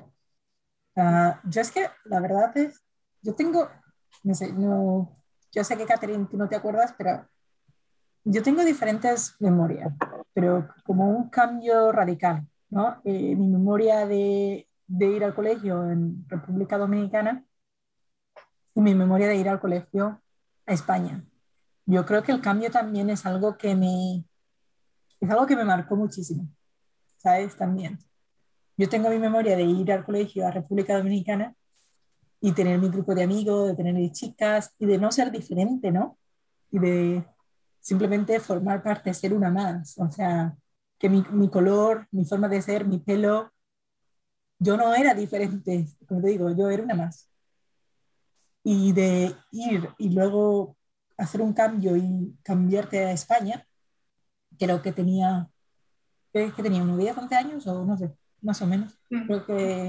[0.96, 2.82] ah, yo es que la verdad es,
[3.22, 3.68] yo tengo,
[4.22, 5.14] no sé, no,
[5.50, 7.26] yo sé que Catherine, tú no te acuerdas, pero
[8.24, 9.94] yo tengo diferentes memorias,
[10.34, 13.00] pero como un cambio radical, ¿no?
[13.04, 17.45] Eh, mi memoria de, de ir al colegio en República Dominicana
[18.76, 20.22] y mi memoria de ir al colegio
[20.66, 21.24] a España.
[21.86, 24.24] Yo creo que el cambio también es algo que me,
[25.18, 26.46] es algo que me marcó muchísimo,
[27.16, 27.56] ¿sabes?
[27.56, 27.98] También.
[28.76, 31.54] Yo tengo mi memoria de ir al colegio a República Dominicana
[32.38, 35.90] y tener mi grupo de amigos, de tener mis chicas y de no ser diferente,
[35.90, 36.18] ¿no?
[36.70, 37.24] Y de
[37.80, 39.96] simplemente formar parte, ser una más.
[39.98, 40.54] O sea,
[40.98, 43.52] que mi, mi color, mi forma de ser, mi pelo,
[44.58, 47.30] yo no era diferente, como te digo, yo era una más.
[48.68, 50.76] Y de ir y luego
[51.16, 53.64] hacer un cambio y cambiarte a España,
[54.58, 55.48] creo que tenía,
[56.32, 58.98] que tenía unos 10, 11 años o no sé, más o menos.
[59.08, 59.26] Mm.
[59.26, 59.88] Creo que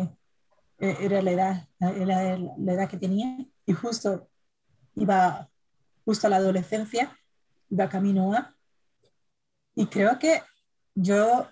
[0.78, 4.30] eh, era la edad, era la edad que tenía y justo
[4.94, 5.50] iba
[6.06, 7.18] justo a la adolescencia,
[7.72, 8.56] iba camino a.
[9.74, 10.44] Y creo que
[10.94, 11.48] yo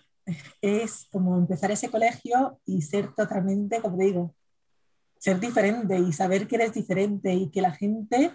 [0.62, 4.36] es como empezar ese colegio y ser totalmente, como digo,
[5.18, 8.32] ser diferente y saber que eres diferente y que la gente,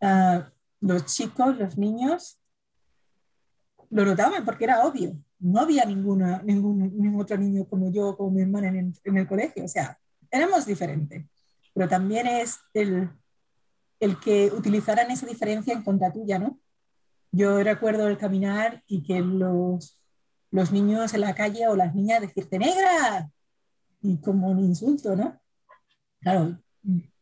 [0.00, 0.40] uh,
[0.80, 2.40] los chicos, los niños,
[3.90, 5.16] lo notaban porque era obvio.
[5.38, 9.16] No había ninguna, ningún, ningún otro niño como yo, como mi hermana en el, en
[9.18, 9.64] el colegio.
[9.64, 9.98] O sea,
[10.30, 11.26] éramos diferentes.
[11.74, 13.10] Pero también es el,
[14.00, 16.58] el que utilizaran esa diferencia en contra tuya, ¿no?
[17.30, 19.98] Yo recuerdo el caminar y que los,
[20.50, 23.30] los niños en la calle o las niñas decirte negra
[24.02, 25.40] y como un insulto, ¿no?
[26.20, 26.58] Claro,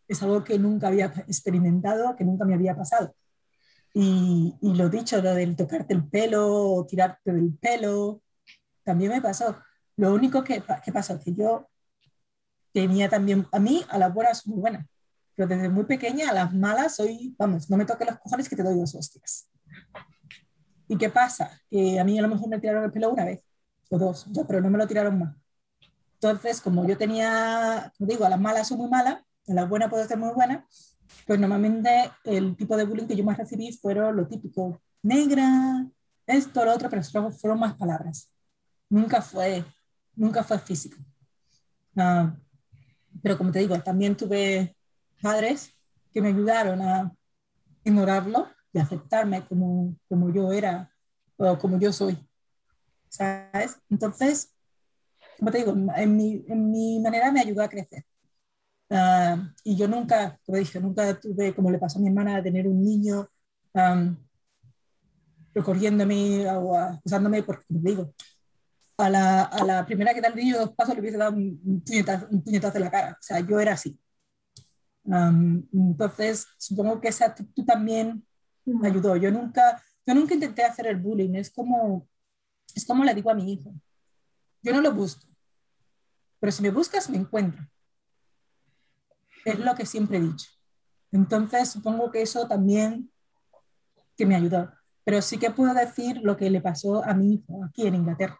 [0.09, 3.15] es algo que nunca había experimentado, que nunca me había pasado.
[3.95, 8.23] Y, y lo dicho, lo del tocarte el pelo o tirarte del pelo,
[8.83, 9.57] también me pasó.
[9.97, 11.69] Lo único que, que pasó, que yo
[12.73, 14.87] tenía también, a mí a las buenas muy buena,
[15.35, 18.57] pero desde muy pequeña a las malas soy, vamos, no me toques los cojones que
[18.57, 19.51] te doy dos hostias.
[20.89, 21.61] ¿Y qué pasa?
[21.71, 23.43] Que a mí a lo mejor me tiraron el pelo una vez
[23.91, 25.37] o dos, ya, pero no me lo tiraron más.
[26.23, 29.89] Entonces, como yo tenía, como digo, a las malas soy muy mala, a las buenas
[29.89, 30.67] puedo ser muy buena,
[31.27, 35.87] pues normalmente el tipo de bullying que yo más recibí fueron lo típico, negra,
[36.27, 37.03] esto, lo otro, pero
[37.33, 38.31] fueron más palabras.
[38.91, 39.65] Nunca fue,
[40.15, 40.99] nunca fue físico.
[41.97, 42.31] Uh,
[43.23, 44.77] pero como te digo, también tuve
[45.23, 45.73] padres
[46.13, 47.17] que me ayudaron a
[47.83, 50.93] ignorarlo de aceptarme como, como yo era
[51.39, 52.19] o como yo soy.
[53.09, 53.79] ¿Sabes?
[53.89, 54.55] Entonces,
[55.41, 58.05] como te digo, en mi, en mi manera me ayudó a crecer.
[58.91, 62.43] Uh, y yo nunca, como dije, nunca tuve, como le pasó a mi hermana, a
[62.43, 63.27] tener un niño
[63.73, 64.17] um,
[65.55, 68.15] recorriéndome o acusándome, porque, como digo,
[68.99, 71.83] a la, a la, primera que da el niño dos pasos le hubiese dado un
[71.87, 73.13] puñetazo, un puñetazo en la cara.
[73.13, 73.99] O sea, yo era así.
[75.05, 78.27] Um, entonces, supongo que esa actitud también
[78.67, 79.17] me ayudó.
[79.17, 82.07] Yo nunca, yo nunca intenté hacer el bullying, es como,
[82.75, 83.73] es como le digo a mi hijo.
[84.63, 85.30] Yo no lo busco,
[86.41, 87.65] pero si me buscas, me encuentro.
[89.45, 90.49] Es lo que siempre he dicho.
[91.13, 93.11] Entonces, supongo que eso también
[94.17, 94.73] que me ayudó.
[95.05, 98.39] Pero sí que puedo decir lo que le pasó a mi hijo aquí en Inglaterra.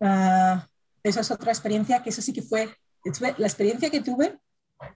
[0.00, 0.60] Uh,
[1.02, 2.74] esa es otra experiencia que eso sí que fue,
[3.20, 4.38] la experiencia que tuve,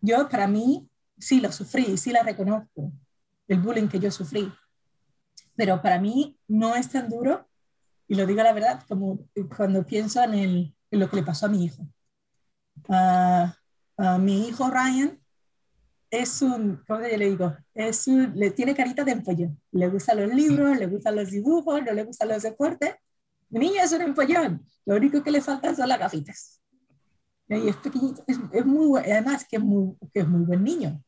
[0.01, 2.93] yo para mí sí la sufrí, sí la reconozco,
[3.47, 4.53] el bullying que yo sufrí.
[5.55, 7.47] Pero para mí no es tan duro,
[8.07, 11.49] y lo digo la verdad, como cuando pienso en, el, lo que le pasó a
[11.49, 11.87] mi hijo.
[12.89, 15.19] a mi hijo Ryan
[16.11, 17.55] es un, ¿cómo le digo?
[17.75, 19.61] Es un, le tiene carita de empollón.
[19.73, 22.95] Le gustan los libros, le gustan los dibujos, no le gustan los deportes.
[23.51, 24.65] Mi niño es un empollón.
[24.87, 26.61] Lo único que le faltan son las gafitas.
[27.49, 31.03] Y es pequeñito, es, es muy además que es muy, que es muy buen niño.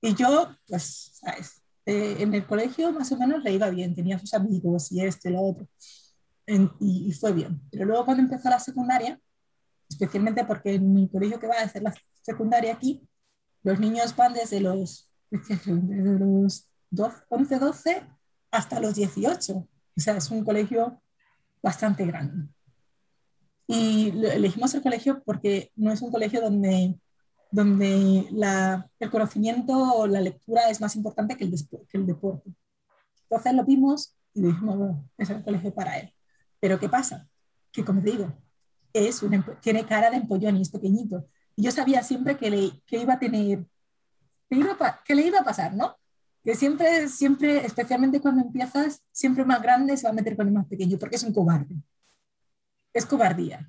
[0.00, 1.62] Y yo, pues, ¿sabes?
[1.84, 5.30] Eh, en el colegio más o menos le iba bien, tenía sus amigos y este,
[5.30, 5.66] lo otro,
[6.46, 7.60] y, fue bien.
[7.70, 9.20] Pero luego cuando empezó la secundaria,
[9.88, 13.06] especialmente porque en mi colegio que va a hacer la secundaria aquí,
[13.62, 16.68] los niños van desde los, desde los
[17.28, 18.06] 11, 12
[18.50, 19.54] hasta los 18.
[19.54, 19.68] O
[20.00, 21.00] sea, es un colegio
[21.62, 22.48] bastante grande.
[23.66, 26.98] Y elegimos el colegio porque no es un colegio donde
[27.52, 31.54] donde la, el conocimiento o la lectura es más importante que el,
[31.88, 32.50] que el deporte.
[33.24, 36.12] Entonces lo vimos y dijimos, bueno, es el colegio para él.
[36.62, 37.28] Pero ¿qué pasa?
[37.72, 38.32] Que como digo,
[38.92, 41.26] es un, tiene cara de empollón y es pequeñito.
[41.56, 43.66] Y yo sabía siempre que, le, que iba a tener,
[45.04, 45.96] que, le iba a pasar, ¿no?
[46.44, 50.52] Que siempre, siempre, especialmente cuando empiezas, siempre más grande se va a meter con el
[50.52, 51.74] más pequeño, porque es un cobarde.
[52.92, 53.68] Es cobardía,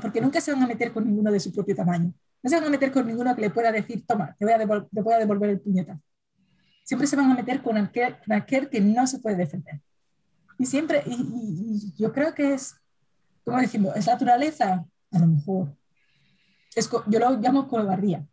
[0.00, 2.14] porque nunca se van a meter con ninguno de su propio tamaño.
[2.42, 5.18] No se van a meter con ninguno que le pueda decir, toma, te voy a,
[5.18, 6.00] devolver el puñetazo.
[6.82, 9.82] Siempre se van a meter con aquel, aquel que no se puede defender.
[10.62, 12.76] Y siempre, y, yo creo que es,
[13.44, 15.76] como decimos, es naturaleza, a lo mejor.
[16.76, 18.24] Es, yo lo llamo cobardía.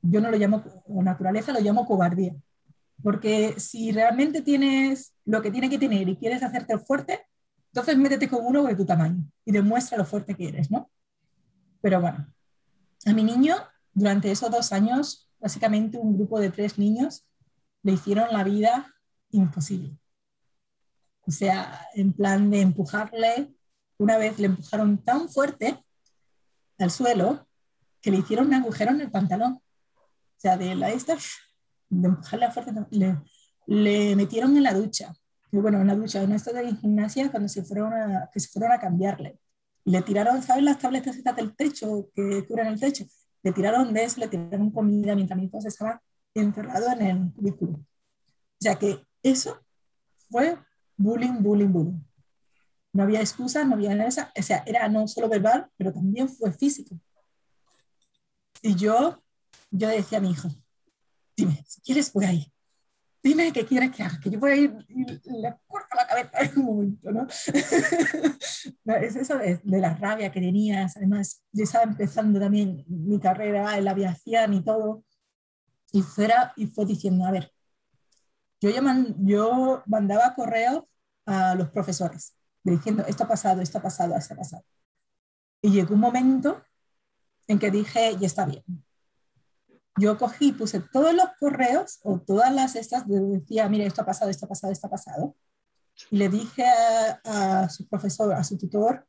[0.00, 2.36] Yo no lo llamo naturaleza, lo llamo cobardía.
[3.02, 7.26] Porque si realmente tienes lo que tiene que tener y quieres hacerte fuerte,
[7.72, 10.88] entonces métete con uno de tu tamaño y demuestra lo fuerte que eres, ¿no?
[11.80, 12.32] Pero bueno,
[13.06, 13.56] a mi niño,
[13.92, 17.26] durante esos dos años, básicamente un grupo de tres niños
[17.82, 18.94] le hicieron la vida
[19.32, 19.99] imposible.
[21.30, 23.54] O sea, en plan de empujarle,
[23.98, 25.78] una vez le empujaron tan fuerte
[26.76, 27.46] al suelo
[28.02, 29.52] que le hicieron un agujero en el pantalón.
[29.52, 31.16] O sea, de la esta,
[31.88, 35.14] de empujarle a fuerza, le, metieron en la ducha.
[35.52, 38.48] Y bueno, en la ducha, en esto de gimnasia, cuando se fueron a, que se
[38.48, 39.38] fueron a cambiarle.
[39.84, 43.04] le tiraron, ¿sabes las tabletas del techo que cubren el techo?
[43.44, 46.02] Le tiraron de le tiraron comida mientras mi se estaba
[46.34, 47.74] encerrado en el cubículo.
[47.74, 47.86] O
[48.58, 49.60] sea que eso
[50.28, 50.58] fue
[51.00, 52.00] bullying, bullying, bullying.
[52.92, 54.32] No había excusa, no había nada.
[54.36, 56.98] O sea, era no solo verbal, pero también fue físico.
[58.62, 59.22] Y yo,
[59.70, 60.48] yo decía a mi hijo,
[61.36, 62.52] dime, si quieres, voy ahí.
[63.22, 66.38] Dime qué quieres que haga, que yo voy a ir y le corto la cabeza
[66.40, 67.26] en un momento, ¿no?
[68.96, 70.96] es eso de, de, la rabia que tenías.
[70.96, 75.04] Además, yo estaba empezando también mi carrera en la aviación y todo.
[75.92, 77.52] Y, fuera, y fue diciendo, a ver,
[78.60, 78.70] yo,
[79.18, 80.84] yo mandaba correos
[81.26, 84.64] a los profesores diciendo, esto ha pasado, esto ha pasado, esto ha pasado.
[85.62, 86.62] Y llegó un momento
[87.46, 88.64] en que dije, ya está bien.
[89.96, 94.30] Yo cogí, puse todos los correos o todas las estas, decía, mire, esto ha pasado,
[94.30, 95.36] esto ha pasado, esto ha pasado.
[96.10, 96.64] Y le dije
[97.24, 99.06] a, su profesor, a su tutor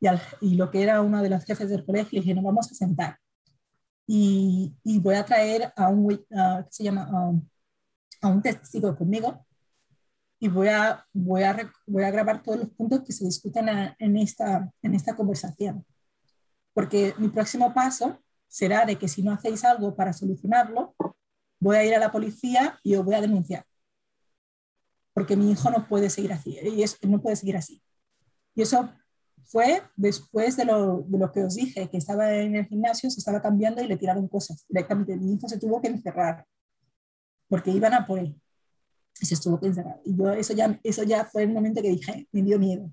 [0.00, 2.44] y, al, y, lo que era uno de los jefes del colegio, le dije, nos
[2.44, 3.18] vamos a sentar.
[4.06, 7.08] Y, y voy a traer a un, uh, se llama?
[8.24, 9.44] A un testigo conmigo
[10.38, 14.16] y voy a, voy a, voy a grabar todos los puntos que se discuten en,
[14.16, 15.84] esta, en esta conversación.
[16.72, 20.94] Porque mi próximo paso será de que si no hacéis algo para solucionarlo,
[21.60, 23.64] voy a ir a la policía y os voy a denunciar.
[25.12, 27.80] Porque mi hijo no puede seguir así, y es, no puede seguir así.
[28.54, 28.90] Y eso
[29.44, 33.20] fue después de lo, de lo, que os dije, que estaba en el gimnasio, se
[33.20, 35.16] estaba cambiando y le tiraron cosas directamente.
[35.16, 36.44] Mi hijo se tuvo que encerrar
[37.54, 38.34] porque iban a por él
[39.20, 40.00] y se estuvo encerrar.
[40.04, 42.92] Y yo eso ya, eso ya fue el momento que dije, me dio miedo,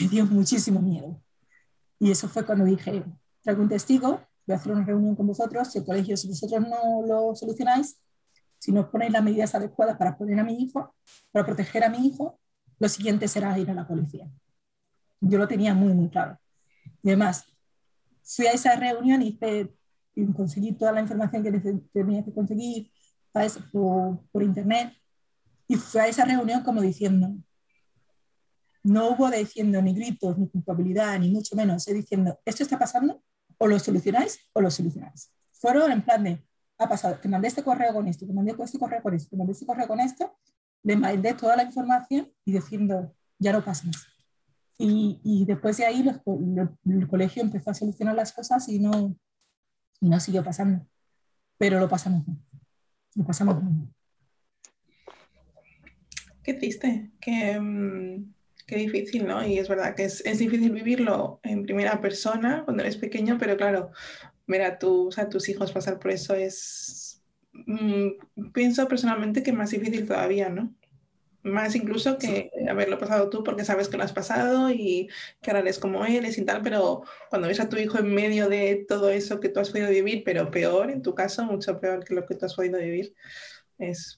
[0.00, 1.22] me dio muchísimo miedo.
[1.98, 3.04] Y eso fue cuando dije,
[3.42, 6.62] traigo un testigo, voy a hacer una reunión con vosotros, si el colegio, si vosotros
[6.66, 8.00] no lo solucionáis,
[8.58, 10.94] si no ponéis las medidas adecuadas para poner a mi hijo,
[11.30, 12.40] para proteger a mi hijo,
[12.78, 14.30] lo siguiente será ir a la policía.
[15.20, 16.38] Yo lo tenía muy, muy claro.
[17.02, 17.44] Y además,
[18.22, 19.38] fui a esa reunión y,
[20.14, 21.52] y conseguí toda la información que
[21.92, 22.90] tenía que conseguir
[23.72, 24.92] por, por internet
[25.68, 27.32] y fue a esa reunión como diciendo,
[28.82, 33.22] no hubo diciendo ni gritos, ni culpabilidad, ni mucho menos, es diciendo, esto está pasando,
[33.58, 35.32] o lo solucionáis o lo solucionáis.
[35.52, 36.44] Fueron en plan de,
[36.78, 39.36] ha pasado, te mandé este correo con esto, te mandé este correo con esto, te
[39.36, 40.36] mandé este correo con esto,
[40.82, 44.06] le mandé toda la información y diciendo, ya no pasa más.
[44.78, 46.16] Y, y después de ahí los,
[46.86, 49.14] el colegio empezó a solucionar las cosas y no,
[50.00, 50.86] y no siguió pasando.
[51.58, 52.49] Pero lo pasamos bien.
[53.26, 53.62] Pasamos.
[56.42, 58.32] Qué triste, qué, mm,
[58.66, 59.46] qué, difícil, ¿no?
[59.46, 63.56] Y es verdad que es, es, difícil vivirlo en primera persona cuando eres pequeño, pero
[63.56, 63.90] claro,
[64.46, 69.70] ver a, tu, a tus hijos pasar por eso es, mm, pienso personalmente que más
[69.70, 70.74] difícil todavía, ¿no?
[71.42, 75.08] Más incluso que haberlo pasado tú porque sabes que lo has pasado y
[75.40, 78.48] que ahora eres como eres y tal, pero cuando ves a tu hijo en medio
[78.48, 82.04] de todo eso que tú has podido vivir, pero peor, en tu caso, mucho peor
[82.04, 83.14] que lo que tú has podido vivir,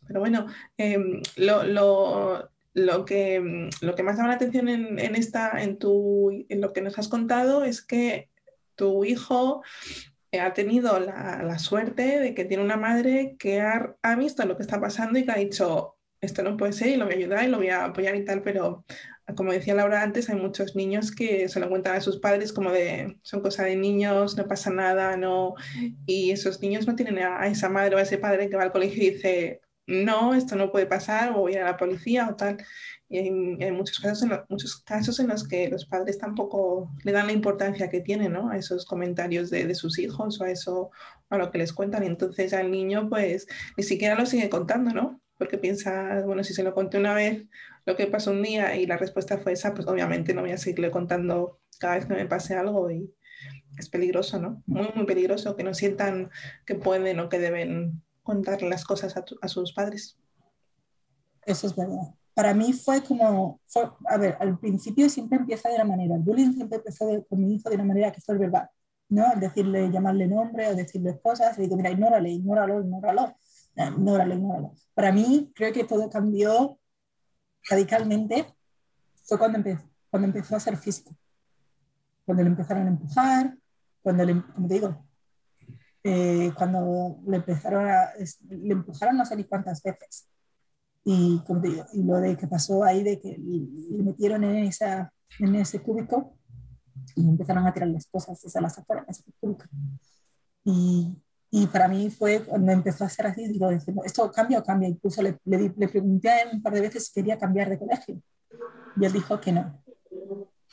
[0.06, 4.98] pero bueno, em, lo, lo, lo, que, em, lo que más llama la atención en,
[4.98, 8.28] en, esta, en, tu, en lo que nos has contado es que
[8.74, 9.62] tu hijo
[10.40, 14.62] ha tenido la, la, suerte de que tiene una madre que ha, visto lo que
[14.62, 17.44] está pasando y que ha dicho, esto no puede ser y lo voy a ayudar
[17.44, 18.84] y lo voy a apoyar y tal, pero
[19.36, 22.70] como decía Laura antes, hay muchos niños que se lo cuentan a sus padres como
[22.70, 25.54] de, son cosas de niños, no pasa nada, no,
[26.06, 28.72] y esos niños no tienen a, esa madre o a ese padre que va al
[28.72, 32.28] colegio y dice, no, esto no puede pasar, o voy a ir a la policía
[32.30, 32.58] o tal.
[33.08, 37.26] Y hay, muchos, casos en muchos casos en los que los padres tampoco le dan
[37.26, 38.48] la importancia que tienen ¿no?
[38.48, 40.90] a esos comentarios de, de, sus hijos o a eso,
[41.28, 42.04] a lo que les cuentan.
[42.04, 45.22] Y entonces al niño, pues, ni siquiera lo sigue contando, ¿no?
[45.38, 47.46] Porque piensa, bueno, si se lo conté una vez,
[47.84, 50.58] lo que pasó un día y la respuesta fue esa, pues obviamente no voy a
[50.58, 53.12] seguirle contando cada vez que me pase algo y
[53.76, 54.62] es peligroso, ¿no?
[54.66, 56.30] Muy, muy peligroso que no sientan
[56.64, 60.18] que pueden o que deben contar las cosas a, tu, a sus padres.
[61.44, 62.14] Eso es verdad.
[62.34, 66.22] Para mí fue como, fue, a ver, al principio siempre empieza de la manera, el
[66.22, 68.68] bullying siempre empezó de, con mi hijo de una manera que fue verbal,
[69.10, 69.26] ¿no?
[69.26, 73.36] Al decirle, llamarle nombre o decirle cosas, le digo, mira, ignórale, ignóralo, ignóralo,
[73.76, 74.72] ignóralo, ignóralo.
[74.94, 76.78] Para mí creo que todo cambió
[77.68, 78.46] radicalmente
[79.24, 81.14] fue cuando, empezó, cuando empezó a ser físico.
[82.24, 83.56] Cuando le empezaron a empujar,
[84.02, 85.06] cuando le, como te digo,
[86.04, 88.10] eh, cuando le empezaron a,
[88.48, 90.28] le empujaron no sé ni cuántas veces.
[91.04, 94.64] Y, como te digo, y lo de que pasó ahí, de que le metieron en,
[94.64, 96.36] esa, en ese cúbico
[97.16, 99.64] y empezaron a tirar las cosas desde las afueras ese cúbico.
[100.64, 101.16] Y,
[101.54, 104.88] y, para mí fue cuando empezó a ser así, digo, esto cambia o cambia.
[104.88, 108.22] Incluso le, le, pregunté a él un par de veces si quería cambiar de colegio.
[108.96, 109.84] Y él dijo que no.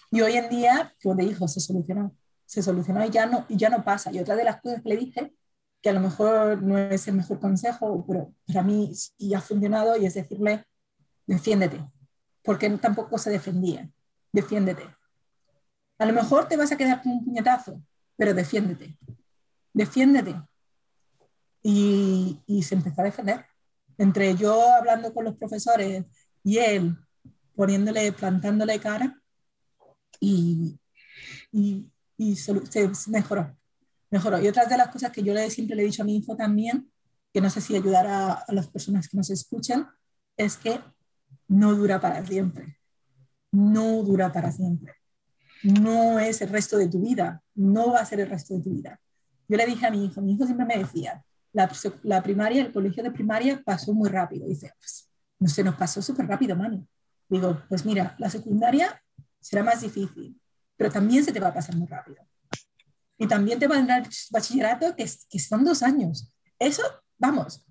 [0.09, 2.15] Y hoy en día, como te dijo, se solucionó.
[2.45, 4.09] Se solucionó y ya no, y ya no pasa.
[4.13, 5.33] Y otra de las cosas que le dije,
[5.81, 9.97] que a lo mejor no es el mejor consejo, pero para mí sí ha funcionado,
[9.97, 10.65] y es decirle,
[11.27, 11.85] defiéndete.
[12.41, 13.89] Porque tampoco se defendía.
[14.31, 14.83] Defiéndete.
[15.97, 17.81] A lo mejor te vas a quedar con un puñetazo,
[18.15, 18.97] pero defiéndete.
[19.73, 20.35] Defiéndete.
[21.61, 23.45] Y, y se empezó a defender.
[23.97, 26.05] Entre yo hablando con los profesores
[26.43, 26.97] y él
[27.55, 29.21] poniéndole, plantándole cara
[30.19, 30.79] y,
[31.51, 32.53] y, y se,
[33.07, 33.57] mejoró,
[34.09, 34.41] mejoró.
[34.41, 36.35] Y otra de las cosas que yo le, siempre le he dicho a mi hijo
[36.35, 36.91] también,
[37.33, 39.87] que no sé si ayudará a las personas que nos escuchan,
[40.37, 40.79] es que
[41.47, 42.77] no dura para siempre.
[43.51, 44.93] No dura para siempre.
[45.63, 47.43] No es el resto de tu vida.
[47.55, 48.99] No va a ser el resto de tu vida.
[49.47, 51.71] Yo le dije a mi hijo, mi hijo siempre me decía, la,
[52.03, 54.47] la primaria, el colegio de primaria pasó muy rápido.
[54.47, 56.85] dice, pues, no se nos pasó súper rápido, mami.
[57.27, 59.01] Digo, pues mira, la secundaria
[59.39, 60.39] será más difícil,
[60.75, 62.17] pero también se te va a pasar muy rápido.
[63.17, 66.33] Y también te va a entrar bachillerato, que, que son dos años.
[66.57, 66.83] Eso,
[67.17, 67.65] vamos,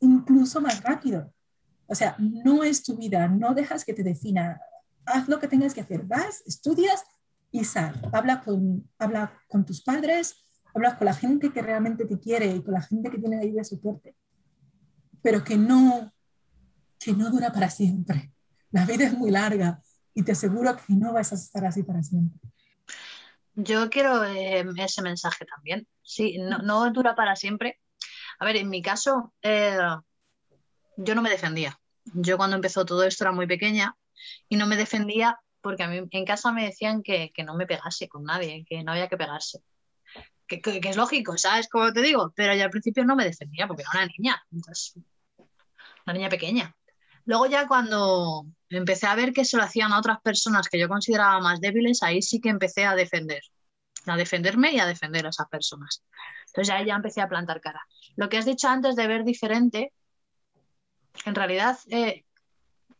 [0.00, 1.32] incluso más rápido.
[1.86, 4.60] O sea, no es tu vida, no dejas que te defina.
[5.06, 6.02] Haz lo que tengas que hacer.
[6.02, 7.02] Vas, estudias
[7.50, 7.94] y sal.
[8.12, 10.36] Habla con, habla con tus padres,
[10.74, 13.52] habla con la gente que realmente te quiere y con la gente que tiene ahí
[13.52, 14.16] de soporte.
[15.22, 16.12] Pero que no,
[16.98, 18.32] que no dura para siempre.
[18.70, 19.82] La vida es muy larga
[20.14, 22.40] y te aseguro que no vas a estar así para siempre.
[23.54, 25.88] Yo quiero eh, ese mensaje también.
[26.02, 27.80] Sí, no, dura para siempre.
[28.38, 29.78] A ver, en mi caso, eh,
[30.96, 31.80] yo no me defendía.
[32.14, 33.96] Yo cuando empezó todo esto era muy pequeña
[34.48, 38.08] y no me defendía porque a mí en casa me decían que, no me pegase
[38.08, 39.60] con nadie, que no había que pegarse.
[40.48, 41.68] Que, es lógico, ¿sabes?
[41.68, 44.94] Como te digo, pero yo al principio no me defendía porque era una niña, entonces,
[46.06, 46.74] una niña pequeña.
[47.26, 50.88] Luego ya cuando empecé a ver que se lo hacían a otras personas que yo
[50.88, 53.42] consideraba más débiles, ahí sí que empecé a defender,
[54.06, 56.02] a defenderme y a defender a esas personas.
[56.46, 57.82] Entonces ahí ya empecé a plantar cara.
[58.16, 59.92] Lo que has dicho antes de ver diferente,
[61.26, 62.24] en realidad eh,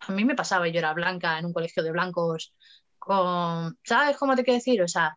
[0.01, 2.53] a mí me pasaba, yo era blanca en un colegio de blancos,
[3.85, 4.83] ¿sabes cómo te quiero decir?
[4.83, 5.17] O sea,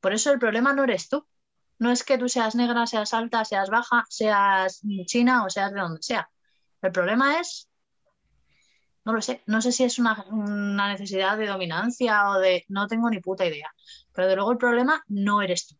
[0.00, 1.26] por eso el problema no eres tú.
[1.78, 5.80] No es que tú seas negra, seas alta, seas baja, seas china o seas de
[5.80, 6.28] donde sea.
[6.82, 7.68] El problema es
[9.08, 10.22] no lo sé, no sé si es una,
[10.90, 12.66] necesidad de dominancia o de...
[12.68, 13.72] No tengo ni puta idea.
[14.12, 15.76] Pero de luego el problema no eres tú.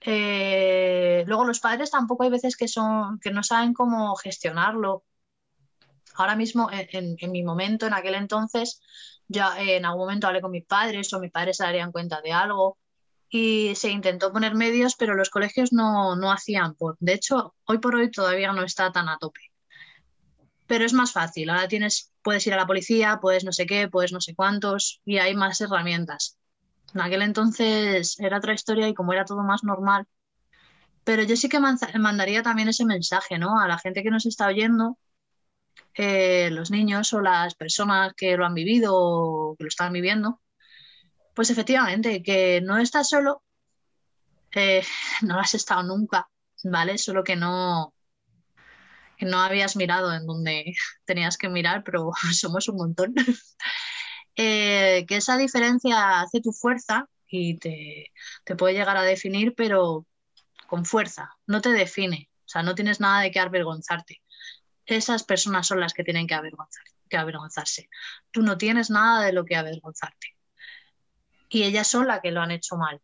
[0.00, 5.04] Eh, luego los padres tampoco hay veces que, son, que no saben cómo gestionarlo.
[6.16, 8.80] Ahora mismo, en, mi momento, en aquel entonces,
[9.28, 12.32] ya en algún momento hablé con mis padres o mis padres se darían cuenta de
[12.32, 12.76] algo
[13.34, 16.96] y se intentó poner medios, pero los colegios no, no hacían por.
[17.00, 19.40] De hecho, hoy por hoy todavía no está tan a tope
[20.72, 21.50] pero es más fácil.
[21.50, 25.02] Ahora tienes, puedes ir a la policía, puedes no sé qué, puedes no sé cuántos
[25.04, 26.38] y hay más herramientas.
[26.94, 30.06] En aquel entonces era otra historia y como era todo más normal.
[31.04, 33.60] Pero yo sí que mandaría también ese mensaje, ¿no?
[33.60, 34.98] A la gente que nos está oyendo,
[35.94, 40.40] eh, los niños o las personas que lo han vivido o que lo están viviendo,
[41.34, 43.42] pues efectivamente, que no estás solo,
[44.54, 44.84] eh,
[45.22, 46.28] no has estado nunca,
[46.64, 46.98] ¿vale?
[46.98, 47.94] Solo que no,
[49.20, 50.74] no habías mirado en donde
[51.04, 53.14] tenías que mirar, pero somos un montón.
[54.36, 58.12] Eh, que esa diferencia hace tu fuerza y te,
[58.56, 60.06] puede llegar a definir, pero
[60.66, 64.22] con fuerza, no te define, o sea, no tienes nada de qué avergonzarte.
[64.86, 66.38] Esas personas son las que tienen que,
[67.08, 67.88] que avergonzarse.
[68.30, 70.34] Tú no tienes nada de lo que avergonzarte.
[71.52, 73.00] Y ellas son las que lo han hecho mal.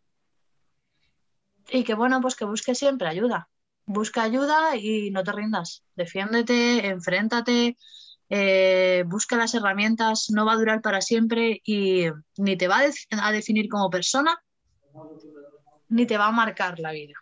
[1.70, 3.48] Y que bueno, pues que busque siempre ayuda
[3.88, 5.82] busca ayuda y no te rindas.
[5.96, 7.76] Defiéndete, enfréntate,
[8.28, 12.04] eh, busca las herramientas, no va a durar para siempre y
[12.36, 14.38] ni te va a, definir como persona,
[15.88, 17.14] ni te va a marcar la vida.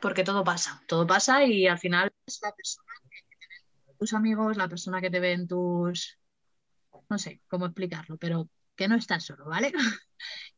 [0.00, 4.56] Porque todo pasa, todo pasa y al final es la persona que te tus amigos,
[4.56, 6.18] la persona que te ve en tus...
[7.08, 8.48] No sé cómo explicarlo, pero
[8.78, 9.72] que no estás solo, ¿vale?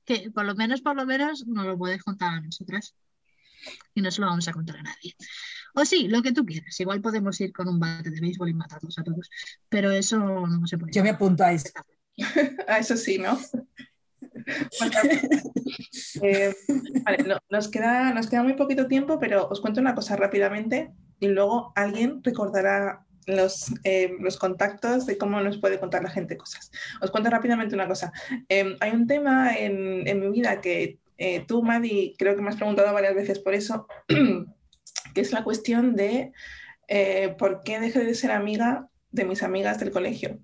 [0.04, 2.94] que por lo menos, por lo menos, nos lo puedes contar a nosotras
[3.94, 5.16] y no se lo vamos a contar a nadie.
[5.74, 6.78] O sí, lo que tú quieras.
[6.78, 9.30] Igual podemos ir con un bate de béisbol y matarlos a todos,
[9.68, 10.92] pero eso no se puede.
[10.92, 11.70] Yo me apunto a eso.
[12.68, 13.38] a eso sí, ¿no?
[16.22, 16.54] Eh,
[17.48, 21.72] nos, queda, nos queda muy poquito tiempo, pero os cuento una cosa rápidamente y luego
[21.74, 26.70] alguien recordará los, eh, los, contactos de cómo nos puede contar la gente cosas.
[27.00, 28.12] Os cuento rápidamente una cosa.
[28.48, 32.48] Eh, hay un tema en, en, mi vida que eh, tú, Madi, creo que me
[32.48, 33.86] has preguntado varias veces por eso,
[35.14, 36.32] que es la cuestión de
[36.88, 40.38] eh, por qué dejé de ser amiga de mis amigas del colegio.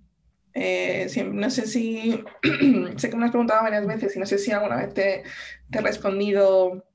[0.55, 2.25] No sé si,
[2.97, 5.23] sé que me has preguntado varias veces y no sé si alguna vez te
[5.73, 6.87] he respondido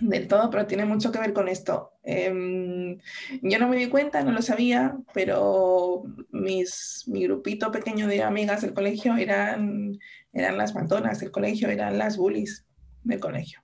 [0.00, 1.92] del todo, pero tiene mucho que ver con esto.
[2.02, 2.98] Em,
[3.42, 8.62] yo no me di cuenta, no lo sabía, pero mis, mi grupito pequeño de amigas
[8.62, 9.98] del colegio eran,
[10.32, 12.66] eran las matonas del colegio, eran las bullies
[13.02, 13.60] del colegio.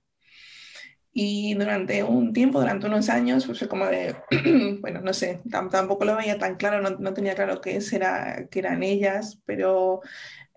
[1.19, 4.15] Y durante un tiempo, durante unos años, pues fue como de,
[4.81, 8.59] bueno, no sé, tampoco lo veía tan claro, no, no tenía claro qué era, que
[8.59, 10.01] eran ellas, pero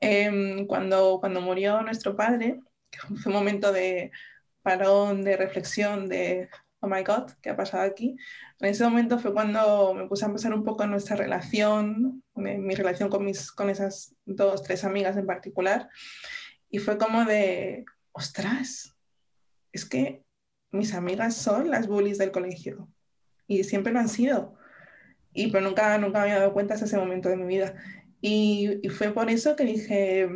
[0.00, 2.60] em, cuando, cuando murió nuestro padre,
[3.22, 4.10] fue un momento de
[4.62, 6.48] parón, de reflexión, de,
[6.80, 8.16] oh my god, ¿qué ha pasado aquí?
[8.58, 12.74] En ese momento fue cuando me puse a pensar un poco en nuestra relación, mi
[12.74, 15.88] relación con, mis, con esas dos, tres amigas en particular,
[16.70, 18.96] y fue como de, ostras,
[19.72, 20.24] es que
[20.72, 22.88] mis amigas son las bullies del colegio
[23.46, 24.54] y siempre lo han sido.
[25.32, 27.74] Y pero nunca, nunca me había dado cuenta hasta ese momento de mi vida.
[28.20, 30.28] Y, y fue por eso que dije,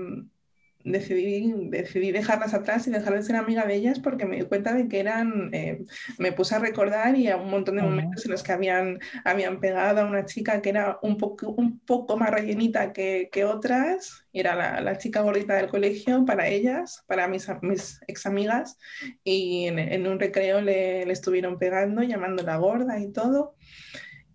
[0.84, 4.74] decidí, decidí dejarlas atrás y dejar de ser amiga de ellas porque me di cuenta
[4.74, 5.84] de que eran, eh,
[6.18, 9.60] me puse a recordar y a un montón de momentos en los que habían, habían
[9.60, 14.26] pegado a una chica que era un poco, un poco más rellenita que, que otras,
[14.30, 18.78] y era la, la, chica gordita del colegio para ellas, para mis, mis ex amigas,
[19.24, 23.56] y en, en un recreo le, le estuvieron pegando, llamándola gorda y todo.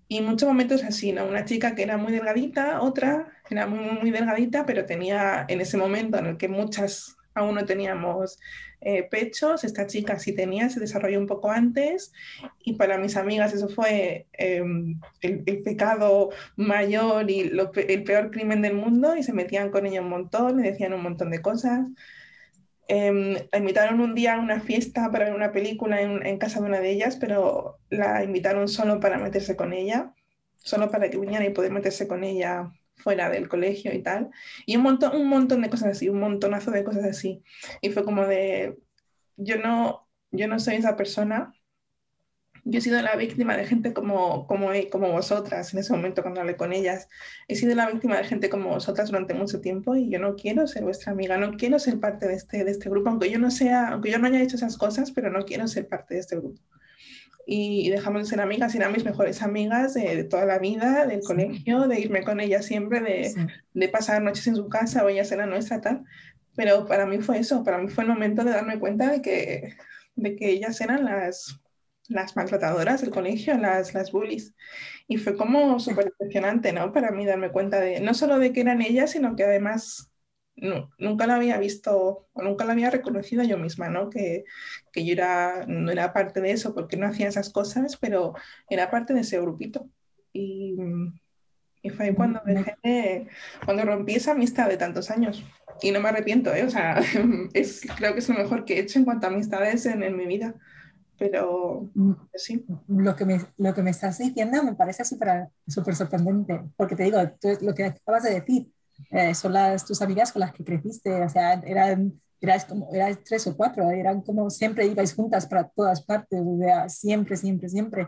[0.08, 1.26] Y muchos momentos así, ¿no?
[1.26, 5.78] Una chica que era muy delgadita, otra era muy, muy, delgadita, pero tenía en ese
[5.78, 8.39] momento en el que muchas aún no teníamos
[8.82, 12.14] eh, pechos, esta chica sí tenía, se desarrolló un poco antes
[12.64, 14.64] y para mis amigas eso fue eh,
[15.22, 19.86] el, el, pecado mayor y lo, el peor crimen del mundo y se metían con
[19.86, 21.88] ella un montón, le decían un montón de cosas.
[22.88, 26.60] Eh, la invitaron un día a una fiesta para ver una película en, en, casa
[26.60, 30.14] de una de ellas, pero la invitaron solo para meterse con ella,
[30.58, 34.30] solo para que viniera y poder meterse con ella fuera del colegio y tal.
[34.66, 37.43] Y un montón, un montón de cosas así, un montonazo de cosas así.
[37.82, 38.78] Y fue como de,
[39.38, 41.54] yo no, yo no soy esa persona
[42.70, 46.41] yo he sido la víctima de gente como, como, como vosotras en ese momento cuando
[46.41, 47.08] hablé con ellas.
[47.47, 50.68] He sido la víctima de gente como vosotras durante mucho tiempo y yo no quiero
[50.68, 53.52] ser vuestra amiga, no quiero ser parte de este, de este grupo, aunque yo no
[53.52, 56.36] sea, aunque yo no haya hecho esas cosas, pero no quiero ser parte de este
[56.36, 56.62] grupo.
[57.52, 61.22] Y dejamos de ser amigas, eran mis mejores amigas de, de toda la vida, del
[61.22, 61.28] sí.
[61.28, 63.39] colegio, de irme con ellas siempre, de, sí.
[63.74, 66.06] de pasar noches en su casa o ellas eran nuestra tal.
[66.56, 69.76] Pero para mí fue eso, para mí fue el momento de darme cuenta de que,
[70.16, 71.60] de que ellas eran las,
[72.08, 74.54] las maltratadoras del colegio, las, las bullies.
[75.08, 76.93] Y fue como súper impresionante, ¿no?
[76.93, 80.09] Para mí darme cuenta de, no solo de que eran ellas, sino que además
[80.62, 84.10] no, nunca la había visto o nunca la había reconocido yo misma, ¿no?
[84.10, 84.45] Que,
[84.91, 88.34] que yo era, no era parte de eso porque no hacía esas cosas, pero
[88.70, 89.89] era parte de ese grupito.
[90.34, 90.76] Y,
[91.82, 93.28] y fue ahí cuando dejé,
[93.66, 95.43] cuando rompí esa amistad de tantos años.
[95.82, 96.64] Y no me arrepiento, ¿eh?
[96.64, 97.01] O sea,
[97.53, 100.18] es, creo que es lo mejor que he hecho en cuanto a amistades en, en
[100.18, 100.55] mi vida
[101.20, 101.91] pero
[102.34, 102.66] sí.
[102.88, 107.20] Lo que me, lo que me estás diciendo me parece súper sorprendente, porque te digo,
[107.39, 108.72] tú, lo que acabas de decir,
[109.12, 113.20] eh, son las, tus amigas con las que creciste, o sea, eran, eras como, eras
[113.24, 116.41] tres o cuatro, eran como siempre ibais juntas para todas partes,
[116.88, 118.08] siempre, siempre, siempre.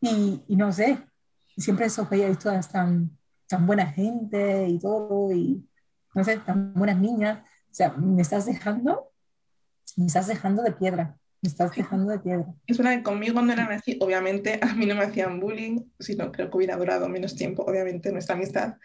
[0.00, 0.98] Y, y no sé,
[1.56, 3.16] siempre os veíais todas tan,
[3.46, 5.68] tan buena gente y todo, y
[6.14, 7.40] no sé, tan buenas niñas.
[7.70, 9.10] O sea, me estás dejando,
[9.96, 11.16] me estás dejando de piedra.
[11.42, 12.54] Me estás dejando de piedra.
[12.68, 16.30] Es una que conmigo cuando eran así, obviamente a mí no me hacían bullying, sino
[16.30, 18.76] creo que hubiera durado menos tiempo, obviamente, nuestra amistad.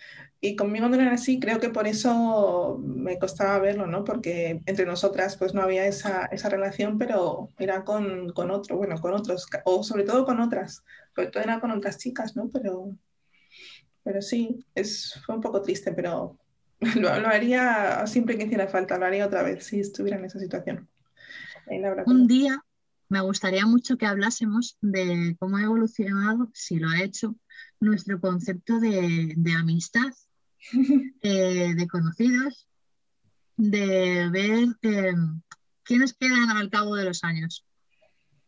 [0.41, 4.03] Y conmigo cuando eran así, creo que por eso me costaba verlo, ¿no?
[4.03, 8.99] Porque entre nosotras pues no había esa, esa relación, pero era con, con otro, bueno,
[8.99, 10.83] con otros, o sobre todo con otras,
[11.15, 12.49] sobre todo era con otras chicas, ¿no?
[12.49, 12.97] Pero,
[14.03, 16.39] pero sí, es, fue un poco triste, pero
[16.95, 20.39] lo, lo haría siempre que hiciera falta, lo haría otra vez si estuviera en esa
[20.39, 20.89] situación.
[22.05, 22.63] Un día
[23.09, 27.36] me gustaría mucho que hablásemos de cómo ha evolucionado, si lo ha hecho,
[27.80, 30.13] nuestro concepto de, de amistad,
[31.22, 32.68] eh, de conocidos,
[33.55, 35.13] de ver eh,
[35.84, 37.65] quiénes quedan al cabo de los años.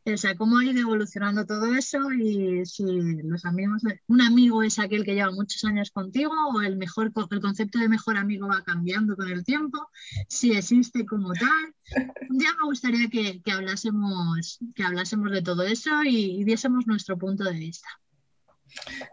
[0.05, 2.83] O sea, cómo ha ido evolucionando todo eso y si
[3.23, 7.41] los amigos, un amigo es aquel que lleva muchos años contigo o el, mejor, el
[7.41, 9.89] concepto de mejor amigo va cambiando con el tiempo,
[10.27, 12.07] si existe como tal.
[12.29, 16.87] Un día me gustaría que, que hablásemos, que hablásemos de todo eso y, y diésemos
[16.87, 17.89] nuestro punto de vista.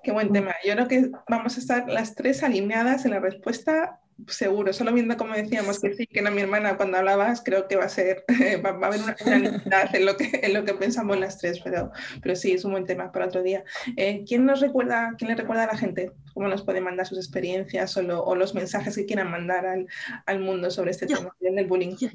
[0.03, 0.55] Qué buen tema.
[0.64, 5.17] Yo creo que vamos a estar las tres alineadas en la respuesta seguro, solo viendo
[5.17, 8.25] como decíamos que sí, que era mi hermana cuando hablabas, creo que va a ser,
[8.64, 11.91] va, a haber una unanimidad en lo que, en lo que pensamos las tres, pero,
[12.23, 13.64] pero sí, es un buen tema para otro día.
[13.97, 16.12] Eh, ¿Quién nos recuerda, quién le recuerda a la gente?
[16.35, 19.87] ¿Cómo nos puede mandar sus experiencias o, o los mensajes que quieran mandar al,
[20.25, 21.97] al mundo sobre este tema del bullying?
[21.97, 22.09] Yo,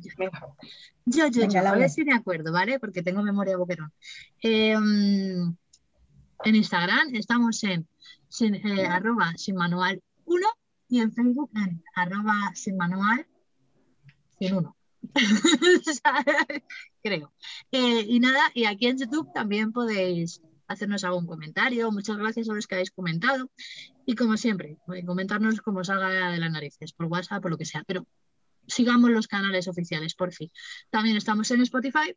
[1.05, 2.79] yo, yo, yo, a ver si me acuerdo, ¿vale?
[2.79, 3.91] Porque tengo memoria boquerón.
[4.43, 4.75] Eh,
[6.43, 7.87] en Instagram estamos en
[8.27, 10.47] sin, eh, arroba sin manual 1
[10.91, 13.25] y en Facebook en arroba sin manual
[14.37, 14.75] sin uno.
[17.03, 17.33] Creo.
[17.71, 21.91] Eh, y nada, y aquí en YouTube también podéis hacernos algún comentario.
[21.91, 23.49] Muchas gracias a los que habéis comentado.
[24.05, 27.83] Y como siempre, comentarnos como salga de las narices, por WhatsApp, por lo que sea.
[27.87, 28.05] Pero
[28.67, 30.51] sigamos los canales oficiales, por fin.
[30.89, 32.13] También estamos en Spotify,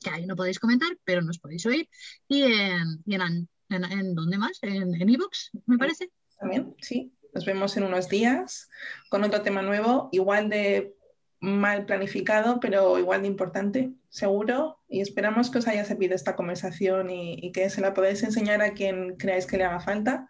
[0.00, 1.88] que ahí no podéis comentar, pero nos podéis oír.
[2.28, 4.58] Y en, y en, en, ¿dónde más?
[4.62, 6.12] En Evox, me parece.
[6.38, 7.12] También, sí.
[7.34, 8.68] Nos vemos en unos días
[9.08, 10.94] con otro tema nuevo, igual de
[11.40, 14.78] mal planificado, pero igual de importante, seguro.
[14.88, 18.74] Y esperamos que os haya servido esta conversación y, que se la podáis enseñar a
[18.74, 20.28] quien creáis que le haga falta,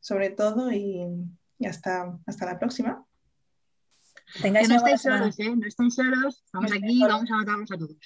[0.00, 0.72] sobre todo.
[0.72, 1.06] Y,
[1.66, 3.04] hasta, hasta la próxima.
[4.40, 5.54] que no estáis solos, ¿eh?
[5.56, 6.42] No estáis solos.
[6.44, 7.96] Estamos aquí y vamos a matarlos a todos.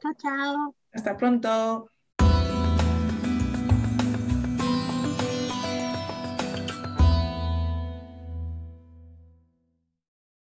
[0.00, 0.76] Chao, chao.
[0.92, 1.90] Hasta pronto.